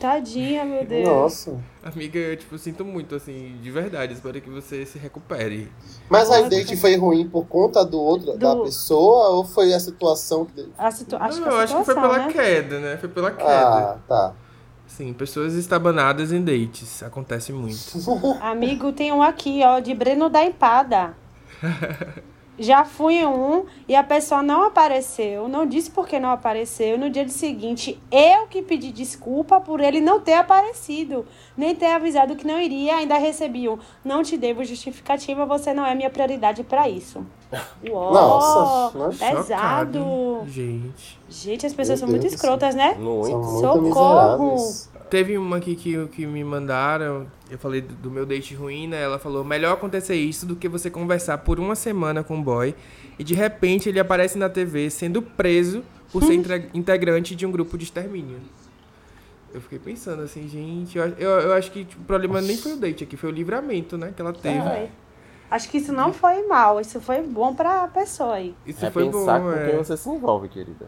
[0.00, 1.06] Tadinha, meu Deus.
[1.08, 1.64] Nossa.
[1.84, 4.12] Amiga, eu, tipo, sinto muito, assim, de verdade.
[4.12, 5.72] Espero que você se recupere.
[6.10, 9.78] Mas o date foi ruim por conta do outro, da Do- pessoa, ou foi a
[9.78, 10.68] situação que.
[10.76, 11.16] A situ...
[11.16, 12.32] acho não, que eu a acho que foi situação, pela né?
[12.32, 12.96] queda, né?
[12.98, 13.48] Foi pela queda.
[13.48, 14.34] Ah, tá.
[14.96, 17.02] Sim, pessoas estabanadas em dates.
[17.02, 17.98] Acontece muito.
[18.40, 21.14] Amigo, tem um aqui, ó, de Breno da Empada.
[22.58, 26.96] Já fui em um e a pessoa não apareceu, não disse por que não apareceu.
[26.96, 32.34] No dia seguinte, eu que pedi desculpa por ele não ter aparecido, nem ter avisado
[32.34, 32.96] que não iria.
[32.96, 37.26] Ainda recebi um, não te devo justificativa, você não é minha prioridade pra isso.
[37.84, 39.98] Nossa, nossa, pesado.
[39.98, 41.18] Chocado, Gente.
[41.28, 42.94] Gente, as pessoas Meu são muito Deus do escrotas, né?
[42.94, 43.36] São Muito.
[43.36, 44.52] muito Socorro.
[44.52, 44.90] miseráveis.
[45.08, 47.26] Teve uma aqui que, que me mandaram.
[47.48, 49.02] Eu falei do, do meu date ruim, né?
[49.02, 52.74] Ela falou: melhor acontecer isso do que você conversar por uma semana com um boy
[53.18, 56.34] e de repente ele aparece na TV sendo preso por ser
[56.74, 58.38] integrante de um grupo de extermínio.
[59.54, 62.72] Eu fiquei pensando assim, gente, eu, eu, eu acho que tipo, o problema nem foi
[62.72, 64.12] o date aqui, foi o livramento, né?
[64.14, 64.60] Que ela teve.
[64.60, 64.88] Foi.
[65.50, 68.54] Acho que isso não foi mal, isso foi bom pra pessoa aí.
[68.66, 69.66] Isso É foi bom, pensar com é.
[69.70, 70.86] quem você se envolve, querida.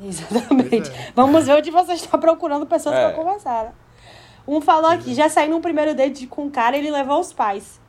[0.00, 0.90] Exatamente.
[0.90, 1.12] É.
[1.14, 3.08] Vamos ver onde você está procurando pessoas É.
[3.08, 3.64] pra conversar.
[3.64, 3.72] né?
[4.48, 7.32] Um falou aqui, já saí num primeiro date com um cara e ele levou os
[7.32, 7.80] pais.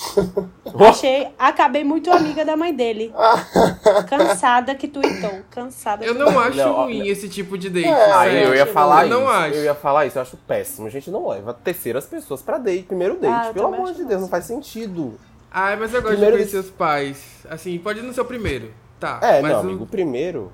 [0.88, 3.12] Achei, acabei muito amiga da mãe dele.
[4.08, 5.40] Cansada que tweetou.
[5.50, 7.88] Cansada Eu não acho Não, ruim esse tipo de date.
[7.88, 8.48] Ah, sério.
[8.48, 9.18] eu ia falar eu isso.
[9.20, 9.54] não acho.
[9.56, 10.86] Eu ia falar isso, eu acho péssimo.
[10.86, 13.48] A gente não leva terceiras pessoas pra date, primeiro date.
[13.48, 15.18] Ah, Pelo amor de Deus, não faz sentido.
[15.50, 17.46] Ai, mas eu gosto Primeiro de conhecer eles- os pais.
[17.48, 18.70] Assim, pode ir no seu primeiro.
[18.98, 19.18] Tá.
[19.22, 20.52] É, mas não, o- amigo, primeiro.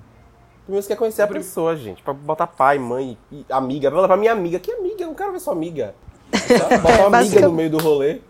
[0.64, 2.02] Primeiro você quer conhecer a Prim- pessoa, gente.
[2.02, 3.90] Pra botar pai, mãe, e amiga.
[3.90, 4.58] Pra levar minha amiga.
[4.58, 5.02] Que amiga?
[5.02, 5.94] Eu não quero ver sua amiga.
[6.32, 8.20] Botar uma amiga Basicamente- no meio do rolê.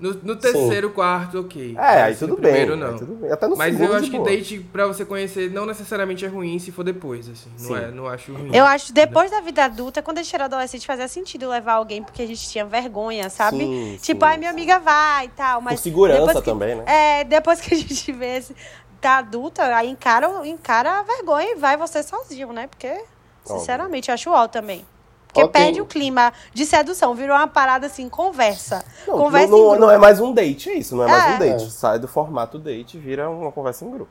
[0.00, 1.76] No, no terceiro, quarto, ok.
[1.78, 2.42] É, aí tudo no bem.
[2.44, 2.96] primeiro, aí não.
[2.98, 3.30] tudo bem.
[3.30, 4.30] Até no Mas segundo, eu acho que boa.
[4.30, 7.50] date pra você conhecer não necessariamente é ruim se for depois, assim.
[7.58, 7.76] Não, Sim.
[7.76, 8.50] é, não acho ruim.
[8.54, 11.74] Eu acho que depois da vida adulta, quando a gente era adolescente, fazia sentido levar
[11.74, 13.58] alguém porque a gente tinha vergonha, sabe?
[13.58, 15.60] Sim, tipo, sim, ai, minha amiga vai e tal.
[15.60, 16.84] Mas Por segurança depois que- também, né?
[16.86, 18.56] É, depois que a gente vê esse,
[19.02, 22.66] tá adulta, aí encara, encara a vergonha e vai você sozinho, né?
[22.68, 23.04] Porque,
[23.44, 24.84] sinceramente, eu acho ó também.
[25.32, 28.84] Porque tem- perde o clima de sedução, virou uma parada assim, conversa.
[29.06, 29.80] Não, conversa não, em grupo.
[29.80, 30.96] não é mais um date, é isso.
[30.96, 31.34] Não é mais É.
[31.34, 31.70] um date.
[31.70, 34.10] Sai do formato date e vira uma conversa em grupo.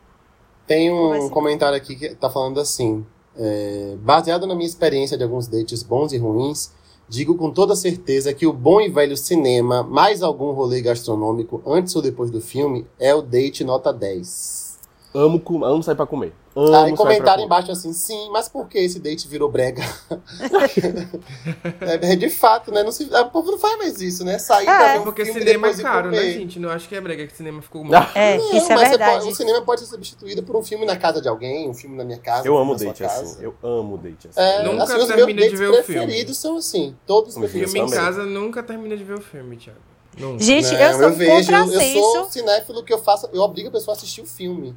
[0.65, 1.29] Tem um ser.
[1.29, 3.05] comentário aqui que tá falando assim:
[3.37, 6.71] é, baseado na minha experiência de alguns dates bons e ruins,
[7.07, 11.95] digo com toda certeza que o bom e velho cinema, mais algum rolê gastronômico antes
[11.95, 14.77] ou depois do filme, é o date nota 10.
[15.13, 16.33] Amo, com- amo sair pra comer.
[16.55, 19.83] Amo Aí comentaram embaixo assim, sim, mas por que esse date virou brega?
[21.81, 22.83] é, é de fato, né?
[22.83, 24.37] Não se, o povo não faz mais isso, né?
[24.39, 24.99] Sair É.
[24.99, 26.59] um Porque filme e cinema é caro, né, gente?
[26.59, 27.95] Não acho que é brega que cinema ficou muito.
[28.15, 29.19] É, Não, isso é verdade.
[29.19, 31.95] pode- o cinema pode ser substituído por um filme na casa de alguém, um filme
[31.95, 32.47] na minha casa.
[32.47, 33.21] Eu amo date sua casa.
[33.21, 33.43] assim.
[33.43, 34.39] Eu amo date assim.
[34.41, 36.01] É, Nunca assim, os meus terminei de ver o filme.
[36.05, 36.95] preferidos são assim.
[37.05, 39.79] Todos os Os preferidos Filme em casa nunca termina de ver o filme, Thiago.
[40.17, 40.43] Nunca.
[40.43, 43.71] Gente, Não, eu sou um vejo, eu, sou cinéfilo que eu faço, eu obrigo a
[43.71, 44.75] pessoa a assistir o filme.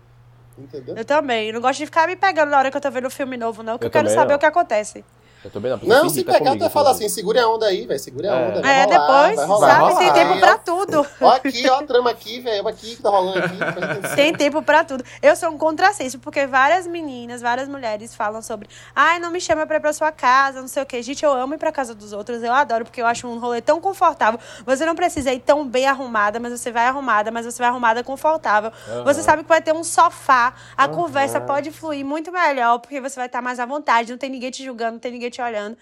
[0.59, 0.97] Entendeu?
[0.97, 1.49] Eu também.
[1.49, 3.37] Eu não gosto de ficar me pegando na hora que eu tô vendo um filme
[3.37, 4.37] novo, não, que eu, Eu quero saber não.
[4.37, 5.05] o que acontece.
[5.45, 7.49] Eu tô bem, a pessoa Não, se pegar, comigo, tu vai falar assim, segura a
[7.49, 8.49] onda aí, velho, segura a É.
[8.49, 8.63] onda.
[8.63, 9.95] vai É, rolar, depois, vai rolar, sabe?
[9.95, 10.41] vai Tem tempo rolar.
[10.41, 11.07] pra tudo.
[11.21, 14.15] Ó aqui, ó a trama aqui, velho, ó aqui que tá rolando aqui.
[14.15, 15.03] Tem tempo pra tudo.
[15.21, 19.67] Eu sou um contrassenso, porque várias meninas, várias mulheres falam sobre ai, não me chama
[19.67, 21.03] pra ir pra sua casa, não sei o quê.
[21.03, 23.61] Gente, eu amo ir pra casa dos outros, eu adoro, porque eu acho um rolê
[23.61, 24.39] tão confortável.
[24.65, 28.05] Você não precisa ir tão bem arrumada, mas você vai arrumada, mas você vai arrumada
[28.05, 28.71] confortável.
[29.05, 33.17] Você sabe que vai ter um sofá, a conversa pode fluir muito melhor, porque você
[33.17, 35.77] vai estar mais à vontade, não tem ninguém te julgando, não tem ninguém te olhando.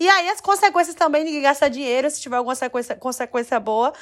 [0.00, 3.92] E aí as consequências também, ninguém gasta dinheiro, se tiver alguma consequência, consequência boa.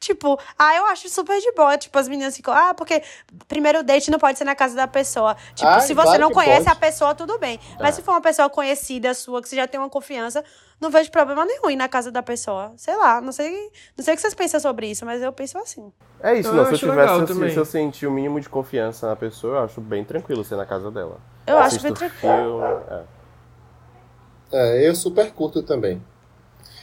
[0.00, 1.78] Tipo, ah, eu acho super de boa.
[1.78, 3.02] Tipo, as meninas ficam, ah, porque
[3.46, 5.36] primeiro date não pode ser na casa da pessoa.
[5.54, 6.76] Tipo, Ai, se você claro não conhece pode.
[6.76, 7.60] a pessoa, tudo bem.
[7.78, 10.42] Mas se for uma pessoa conhecida sua, que você já tem uma confiança,
[10.80, 12.72] não vejo problema nenhum ir na casa da pessoa.
[12.76, 15.56] Sei lá, não sei, não sei o que vocês pensam sobre isso, mas eu penso
[15.58, 15.92] assim.
[16.20, 16.64] É isso, não.
[16.64, 17.50] Se eu acho tivesse, se eu- também.
[17.50, 20.66] se eu sentir o mínimo de confiança na pessoa, eu acho bem tranquilo ser na
[20.66, 21.20] casa dela.
[21.46, 22.58] Eu acho Assisto bem tranquilo.
[22.60, 23.21] filme, é.
[24.52, 26.02] É, eu super curto também.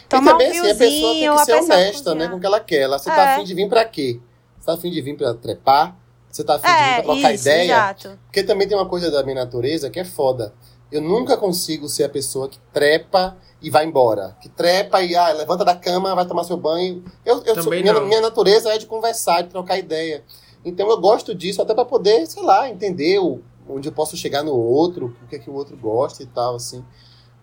[0.08, 2.46] Tomar e também, um assim, a pessoa tem que ser honesta, né, com o que
[2.46, 2.82] ela quer.
[2.82, 3.16] Ela, você É.
[3.16, 4.20] tá afim de vir pra quê?
[4.60, 5.96] Você tá afim de vir pra trepar?
[6.32, 7.64] Você tá afim de vir É, pra trocar isso, ideia?
[7.74, 8.20] exato.
[8.26, 10.54] Porque também tem uma coisa da minha natureza que é foda.
[10.92, 14.36] Eu nunca consigo ser a pessoa que trepa e vai embora.
[14.42, 17.04] Que trepa e ah, levanta da cama, vai tomar seu banho.
[17.24, 18.06] Eu, eu sou, Também minha, não.
[18.08, 20.24] minha natureza é de conversar, de trocar ideia.
[20.66, 23.40] Então eu gosto disso até pra poder, sei lá, entender o,
[23.70, 26.56] onde eu posso chegar no outro, o que é que o outro gosta e tal,
[26.56, 26.84] assim.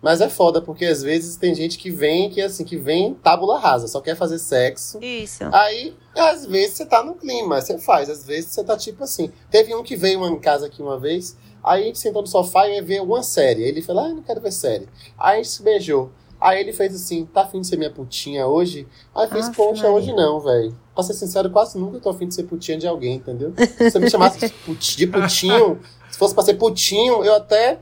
[0.01, 3.59] Mas é foda, porque às vezes tem gente que vem, que assim, que vem tábula
[3.59, 4.99] rasa, só quer fazer sexo.
[5.01, 5.43] Isso.
[5.51, 8.09] Aí, às vezes, você tá no clima, você faz.
[8.09, 9.31] Às vezes, você tá tipo assim.
[9.49, 12.67] Teve um que veio em casa aqui uma vez, aí a gente sentou no sofá
[12.67, 13.63] e ia ver uma série.
[13.63, 14.87] Aí ele falou, ah, eu não quero ver série.
[15.17, 16.11] Aí a gente se beijou.
[16.39, 18.87] Aí ele fez assim, tá afim de ser minha putinha hoje?
[19.15, 19.97] Aí eu fiz, poxa, Maria.
[19.97, 20.77] hoje não, velho.
[20.93, 23.51] Pra ser sincero, quase nunca tô afim de ser putinha de alguém, entendeu?
[23.57, 24.53] Se você me chamasse
[24.95, 25.79] de putinho,
[26.11, 27.79] se fosse pra ser putinho, eu até...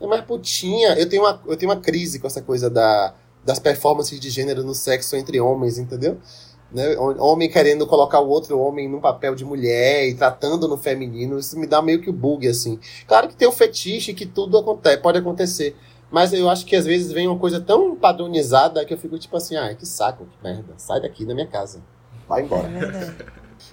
[0.00, 0.94] É mais putinha.
[0.98, 4.62] Eu tenho, uma, eu tenho uma crise com essa coisa da, das performances de gênero
[4.62, 6.18] no sexo entre homens, entendeu?
[6.70, 6.96] né?
[6.98, 11.58] Homem querendo colocar o outro homem num papel de mulher e tratando no feminino, isso
[11.58, 12.78] me dá meio que o bug, assim.
[13.06, 15.76] Claro que tem o fetiche que tudo acontece, pode acontecer.
[16.10, 19.36] Mas eu acho que às vezes vem uma coisa tão padronizada que eu fico tipo
[19.36, 20.74] assim, ah, que saco, que merda.
[20.76, 21.82] Sai daqui da minha casa.
[22.28, 22.68] Vai embora.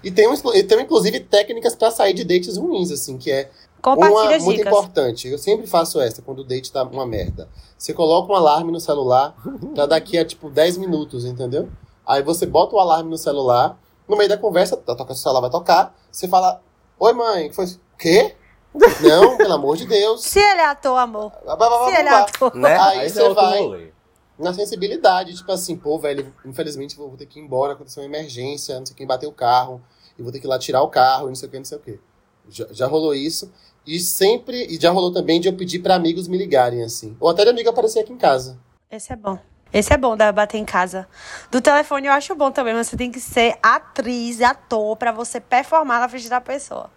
[0.04, 3.50] E tem, um, e tem inclusive técnicas pra sair de dates ruins, assim, que é
[3.84, 4.74] Compartilha uma as muito dicas.
[4.74, 5.28] importante.
[5.28, 7.50] Eu sempre faço essa quando o date tá uma merda.
[7.78, 9.36] Você coloca um alarme no celular
[9.76, 11.68] pra daqui a tipo 10 minutos, entendeu?
[12.08, 13.78] Aí você bota o alarme no celular,
[14.08, 16.62] no meio da conversa, tá toca, o celular vai tocar, você fala:
[16.98, 17.82] Oi, mãe, que foi isso?
[18.00, 18.34] Quê?
[19.04, 20.24] Não, pelo amor de Deus.
[20.24, 21.34] Se ele é ator, amor.
[21.44, 22.56] Blá, blá, blá, Se ele é ator.
[22.56, 22.80] Né?
[22.80, 23.60] Aí você é vai.
[23.60, 23.92] rolê.
[24.40, 28.80] Na sensibilidade, tipo assim, pô, velho, infelizmente vou ter que ir embora, aconteceu uma emergência,
[28.80, 29.82] não sei quem bateu o carro,
[30.18, 31.66] e vou ter que ir lá tirar o carro, e não sei o que, não
[31.66, 32.00] sei o que.
[32.50, 33.52] Já, já rolou isso.
[33.86, 37.16] E sempre, e já rolou também de eu pedir pra amigos me ligarem, assim.
[37.20, 38.58] Ou até de amigo aparecer aqui em casa.
[38.90, 39.38] Esse é bom.
[39.74, 41.08] Esse é bom da bater em casa.
[41.52, 45.40] Do telefone eu acho bom também, mas você tem que ser atriz, ator, pra você
[45.40, 46.90] performar na frente da pessoa.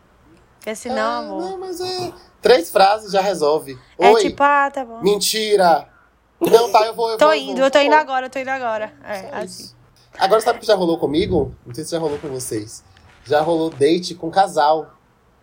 [0.58, 1.40] Porque senão, Ah, amor.
[1.42, 2.12] Não, mas é.
[2.42, 3.78] Três frases já resolve.
[3.98, 5.00] É Oi, tipo, ah, tá bom.
[5.02, 5.88] mentira.
[6.40, 7.10] Não, tá, eu vou.
[7.10, 7.64] Eu Tô vou, indo, vou.
[7.64, 8.92] eu tô indo Pô, agora, eu tô indo agora.
[9.02, 9.70] É, assim.
[10.18, 11.54] Agora sabe o que já rolou comigo?
[11.66, 12.84] Não sei se já rolou com vocês.
[13.24, 14.90] Já rolou date com casal.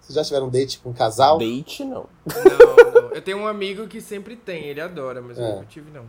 [0.04, 1.38] Vocês já tiveram date com casal?
[1.40, 2.06] Date, não.
[2.26, 3.10] Não, não.
[3.12, 5.56] Eu tenho um amigo que sempre tem, ele adora, mas eu É.
[5.56, 6.04] nunca tive, não.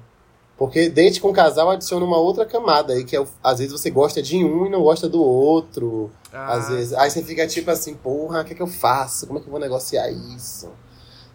[0.57, 4.23] Porque date com casal adiciona uma outra camada aí, que é, às vezes você gosta
[4.23, 6.11] de um e não gosta do outro.
[6.33, 6.93] Ah, Às vezes.
[6.93, 9.27] Aí você fica tipo assim, porra, o que é que eu faço?
[9.27, 10.69] Como é que eu vou negociar isso?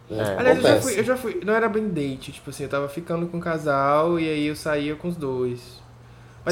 [0.09, 0.23] Né?
[0.23, 0.37] É.
[0.39, 1.41] Aliás, eu já, fui, eu já fui.
[1.43, 4.55] Não era bem date, tipo assim, eu tava ficando com um casal e aí eu
[4.55, 5.59] saía com os dois.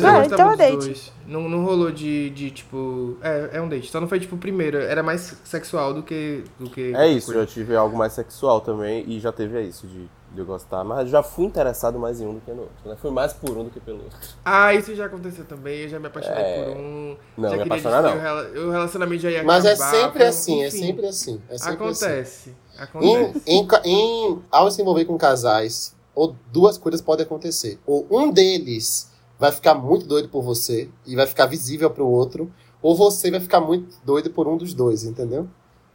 [0.01, 0.85] Mas eu Ah, gostava então é dos date.
[0.85, 1.11] dois.
[1.27, 3.17] Não, não rolou de, de, tipo.
[3.21, 3.89] É, é um date.
[3.91, 4.77] Só não foi tipo o primeiro.
[4.77, 6.43] Era mais sexual do que.
[6.59, 7.41] Do que É isso, coisa.
[7.41, 11.09] já tive algo mais sexual também e já teve isso de, de eu gostar, mas
[11.09, 12.95] já fui interessado mais em um do que no outro, né?
[13.01, 14.17] Fui mais por um do que pelo outro.
[14.45, 15.81] Ah, isso já aconteceu também.
[15.81, 16.63] Eu já me apaixonei É.
[16.65, 17.17] por um.
[17.37, 18.15] Não, já me apaixonar não.
[18.15, 21.41] O rela- o relacionamento já ia Mas é acabar, sempre foi- assim, é sempre assim.
[21.49, 22.05] É sempre assim.
[22.05, 22.55] Acontece.
[22.77, 22.81] Em,
[23.17, 23.41] Acontece.
[23.47, 27.79] em, ca- em- ao se envolver com casais, ou duas coisas podem acontecer.
[27.85, 32.51] Ou um deles vai ficar muito doido por você e vai ficar visível pro outro,
[32.81, 35.47] ou você vai ficar muito doido por um dos dois, entendeu?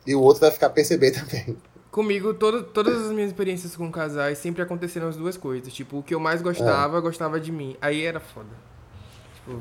[0.07, 1.57] E o outro vai ficar a perceber também.
[1.90, 5.72] Comigo, todo, todas as minhas experiências com casais sempre aconteceram as duas coisas.
[5.72, 7.76] Tipo, o que eu mais gostava, gostava de mim.
[7.82, 8.49] Aí era foda.
[9.34, 9.59] Tipo,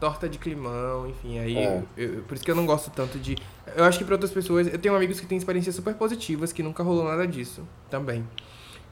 [0.00, 1.38] torta de climão, enfim.
[1.38, 1.82] Aí, É.
[1.96, 3.36] eu- por isso que eu não gosto tanto de.
[3.76, 4.66] Eu acho que pra outras pessoas.
[4.66, 8.26] Eu tenho amigos que têm experiências super positivas, que nunca rolou nada disso também.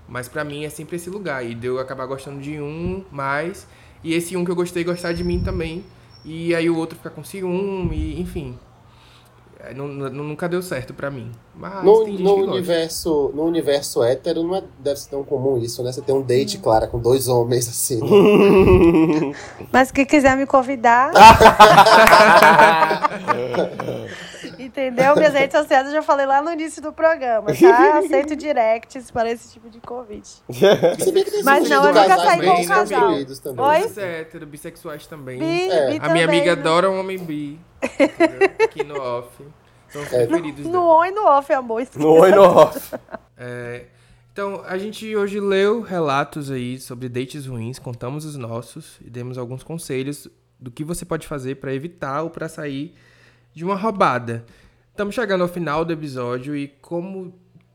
[0.06, 1.44] Mas pra mim é sempre esse lugar.
[1.46, 3.66] E de eu acabar gostando de um mais.
[4.04, 5.84] E esse um que eu gostei gostar de mim também.
[6.24, 8.56] E aí o outro ficar com ciúme, enfim.
[9.58, 11.32] É, nu- nu- nunca deu certo pra mim.
[11.54, 12.52] Mas no, tem gente no que gosta.
[12.52, 15.92] universo, no universo hétero não é, deve ser tão comum isso, né?
[15.92, 18.00] Você tem um date, Clara, com dois homens assim.
[18.00, 19.32] né?
[19.72, 21.10] Mas quem quiser me convidar.
[24.58, 25.14] Entendeu?
[25.16, 27.98] Minhas redes sociais eu já falei lá no início do programa, tá?
[27.98, 30.42] Aceito directs para esse tipo de convite.
[31.44, 33.00] Mas não, eu nunca saí com um casal.
[33.42, 33.64] também.
[33.64, 33.92] Oi?
[33.96, 35.38] É hétero, bissexuais também.
[35.38, 35.68] Bi, É.
[35.68, 37.60] bi A minha também, amiga no- adora um homem bi.
[38.64, 39.44] Aqui no off.
[39.88, 40.26] São os É.
[40.26, 41.82] preferidos No on e no off, amor.
[41.96, 42.94] No oi no off.
[43.38, 43.84] É,
[44.32, 49.38] então, a gente hoje leu relatos aí sobre dates ruins, contamos os nossos e demos
[49.38, 50.28] alguns conselhos
[50.58, 52.94] do que você pode fazer pra evitar ou pra sair
[53.56, 54.44] de uma roubada.
[54.90, 57.32] Estamos chegando ao final do episódio e como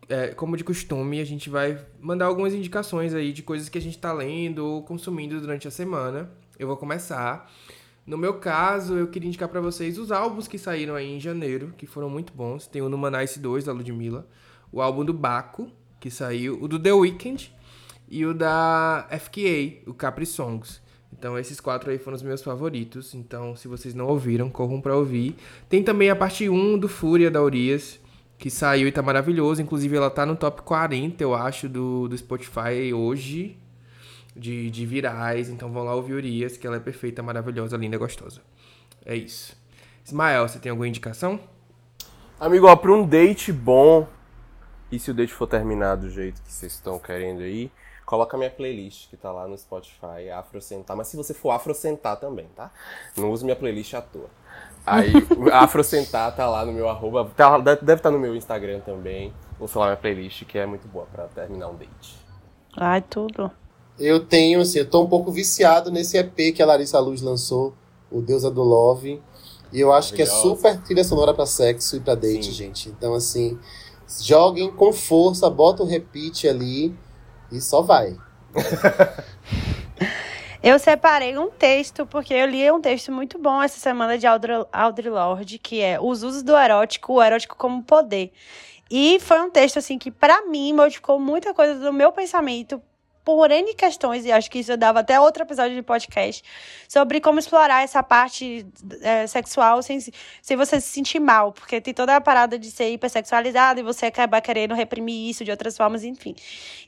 [0.08, 3.82] é, como de costume, a gente vai mandar algumas indicações aí de coisas que a
[3.82, 6.30] gente tá lendo ou consumindo durante a semana.
[6.60, 7.52] Eu vou começar.
[8.06, 11.74] No meu caso, eu queria indicar pra vocês os álbuns que saíram aí em janeiro,
[11.76, 12.68] que foram muito bons.
[12.68, 14.28] Tem o Numanice 2, da Ludmilla,
[14.72, 15.68] o álbum do Baco,
[16.00, 17.52] que saiu, o do The Weeknd
[18.08, 20.80] e o da FKA, o Capri Songs.
[21.14, 23.14] Então esses quatro aí foram os meus favoritos.
[23.14, 25.36] Então, se vocês não ouviram, corram pra ouvir.
[25.70, 27.99] Tem também a parte 1 do Fúria da Urias,
[28.38, 29.62] que saiu e tá maravilhoso.
[29.62, 33.57] Inclusive, ela tá no top 40, eu acho, do, do Spotify hoje,
[34.36, 35.49] de, de virais.
[35.49, 38.41] Então vão lá ouvir Urias, que ela é perfeita, maravilhosa, linda, gostosa.
[39.05, 39.55] É isso.
[40.05, 41.39] Ismael, você tem alguma indicação?
[42.39, 44.07] Amigo, ó, pra um date bom,
[44.91, 47.72] e se o date for terminar do jeito que vocês estão querendo aí,
[48.12, 50.97] coloca a minha playlist que tá lá no Spotify, Afrocentar.
[50.97, 52.70] Mas se você for Afrocentar também, tá?
[53.16, 54.30] Não use minha playlist à toa.
[54.86, 59.34] Aí, o Afrocentar tá lá no meu arroba, tá- deve estar no meu Instagram também.
[59.57, 62.18] Vou falar minha playlist, que é muito boa pra terminar um date.
[62.76, 63.49] Ai, tudo.
[63.97, 67.74] Eu tenho, assim, eu tô um pouco viciado nesse EP que a Larissa Luz lançou,
[68.12, 69.22] o Deusa do Love.
[69.72, 72.51] E eu acho que é super trilha sonora pra sexo e pra date, Sim.
[72.51, 72.89] gente.
[72.89, 73.57] Então, assim,
[74.22, 76.93] joguem com força, bota o repeat ali
[77.52, 78.16] e só vai.
[80.64, 84.54] Eu separei um texto, porque eu li um texto muito bom essa semana de Audre,
[84.72, 88.32] Audre Lorde, que é Os Usos do Erótico, o Erótico como Poder.
[88.88, 92.80] E foi um texto, assim, que pra mim modificou muita coisa do meu pensamento
[93.24, 96.43] por N questões, e acho que isso dava até outro episódio de podcast,
[96.88, 98.65] sobre como explorar essa parte
[99.01, 102.72] é, sexual sem, se- sem você se sentir mal, porque tem toda a parada de
[102.72, 106.36] ser hipersexualizado e você acabar querendo reprimir isso de outras formas, enfim.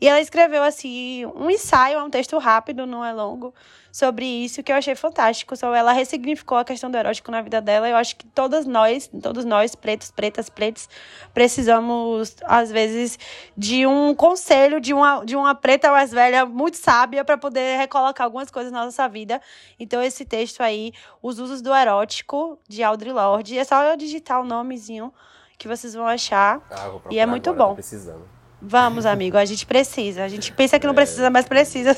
[0.01, 3.53] E ela escreveu, assim, um ensaio, é um texto rápido, não é longo,
[3.93, 5.55] sobre isso, que eu achei fantástico.
[5.55, 7.87] Só ela ressignificou a questão do erótico na vida dela.
[7.87, 10.89] Eu acho que todas nós, todos nós, pretos, pretas, pretos,
[11.31, 13.19] precisamos, às vezes,
[13.55, 18.25] de um conselho de uma, de uma preta mais velha, muito sábia, para poder recolocar
[18.25, 19.39] algumas coisas na nossa vida.
[19.79, 20.91] Então, esse texto aí,
[21.21, 25.13] Os Usos do Erótico, de Audre Lorde, é só eu digitar o nomezinho
[25.55, 26.67] que vocês vão achar.
[26.71, 27.75] Ah, E é muito agora, tô bom.
[27.75, 28.27] precisando.
[28.65, 30.23] Vamos, amigo, a gente precisa.
[30.23, 31.97] A gente pensa que não precisa, mas precisa.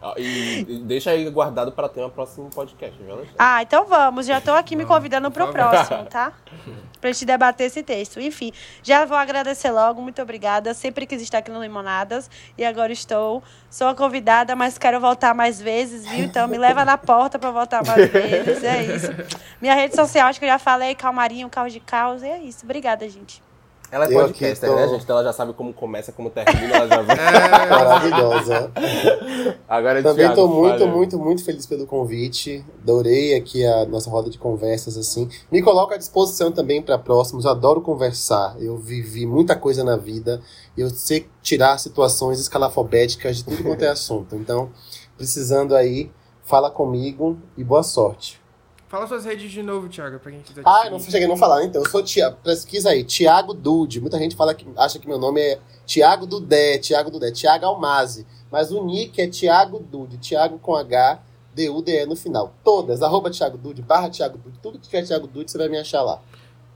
[0.00, 3.34] Ah, E, e deixa aí guardado pra ter um próximo podcast, viu, Alexandre?
[3.36, 4.24] Ah, então vamos.
[4.24, 5.68] Já estou aqui me convidando pro favor.
[5.70, 6.32] próximo, tá?
[7.00, 8.20] Pra gente debater esse texto.
[8.20, 8.52] Enfim,
[8.84, 10.00] já vou agradecer logo.
[10.00, 10.72] Muito obrigada.
[10.74, 12.30] Sempre quis estar aqui no Limonadas.
[12.56, 13.42] E agora estou.
[13.68, 16.24] Sou a convidada, mas quero voltar mais vezes, viu?
[16.24, 18.62] Então me leva na porta pra voltar mais vezes.
[18.62, 19.10] É isso.
[19.60, 20.94] Minha rede social, acho que eu já falei.
[20.94, 22.22] Calmarinho, caos de caos.
[22.22, 22.60] E é isso.
[22.64, 23.42] Obrigada, gente.
[23.94, 25.04] Ela é Eu podcaster, aqui tô- né, gente?
[25.04, 27.14] Então ela já sabe como começa, como termina, ela já vai.
[27.64, 28.72] É, Maravilhosa.
[29.68, 30.90] Agora, Também Thiago, tô muito, fala.
[30.90, 32.64] muito, muito feliz pelo convite.
[32.82, 35.28] Adorei aqui a nossa roda de conversas, assim.
[35.48, 37.44] Me coloco à disposição também para próximos.
[37.44, 38.56] Eu adoro conversar.
[38.60, 40.42] Eu vivi muita coisa na vida.
[40.76, 44.34] Eu sei tirar situações escalafobéticas de tudo quanto é assunto.
[44.34, 44.70] Então,
[45.16, 46.10] precisando aí,
[46.42, 48.42] fala comigo e boa sorte.
[48.94, 51.36] Fala suas redes de novo, Thiago, pra quem quiser te Ah, não cheguei a não
[51.36, 51.82] falar, então.
[51.82, 52.36] Eu sou Tiago.
[52.44, 54.00] Pesquisa aí, Tiago Dude.
[54.00, 58.24] Muita gente fala que acha que meu nome é Tiago Dudé, Tiago Dudé, Tiago Almazi.
[58.52, 61.18] Mas o nick é Tiago Dude, Tiago com H,
[61.52, 62.54] D-U-D-E no final.
[62.62, 65.76] Todas, arroba Tiago Dude, barra Tiago Dude, tudo que tiver Tiago Dude, você vai me
[65.76, 66.20] achar lá.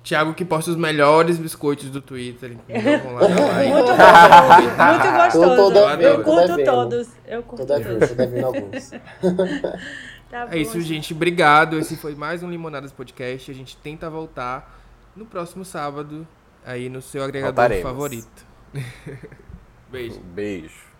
[0.02, 2.50] Thiago que posta os melhores biscoitos do Twitter.
[2.50, 2.98] Entendeu?
[2.98, 3.28] Vão lá.
[3.28, 5.46] Muito gostoso.
[5.46, 5.56] Muito gostoso.
[5.56, 7.08] Tô devendo, eu tô curto todos.
[7.28, 8.08] Eu curto Tô devendo, todos.
[8.08, 8.90] tô devendo alguns.
[10.30, 11.14] Tá bom, É isso, gente.
[11.14, 11.78] Obrigado.
[11.78, 13.50] Esse foi mais um Limonadas Podcast.
[13.50, 14.78] A gente tenta voltar
[15.16, 16.26] no próximo sábado
[16.64, 17.82] aí no seu agregador Voltaremos.
[17.82, 18.46] favorito.
[19.90, 20.20] Beijo.
[20.20, 20.87] Beijo.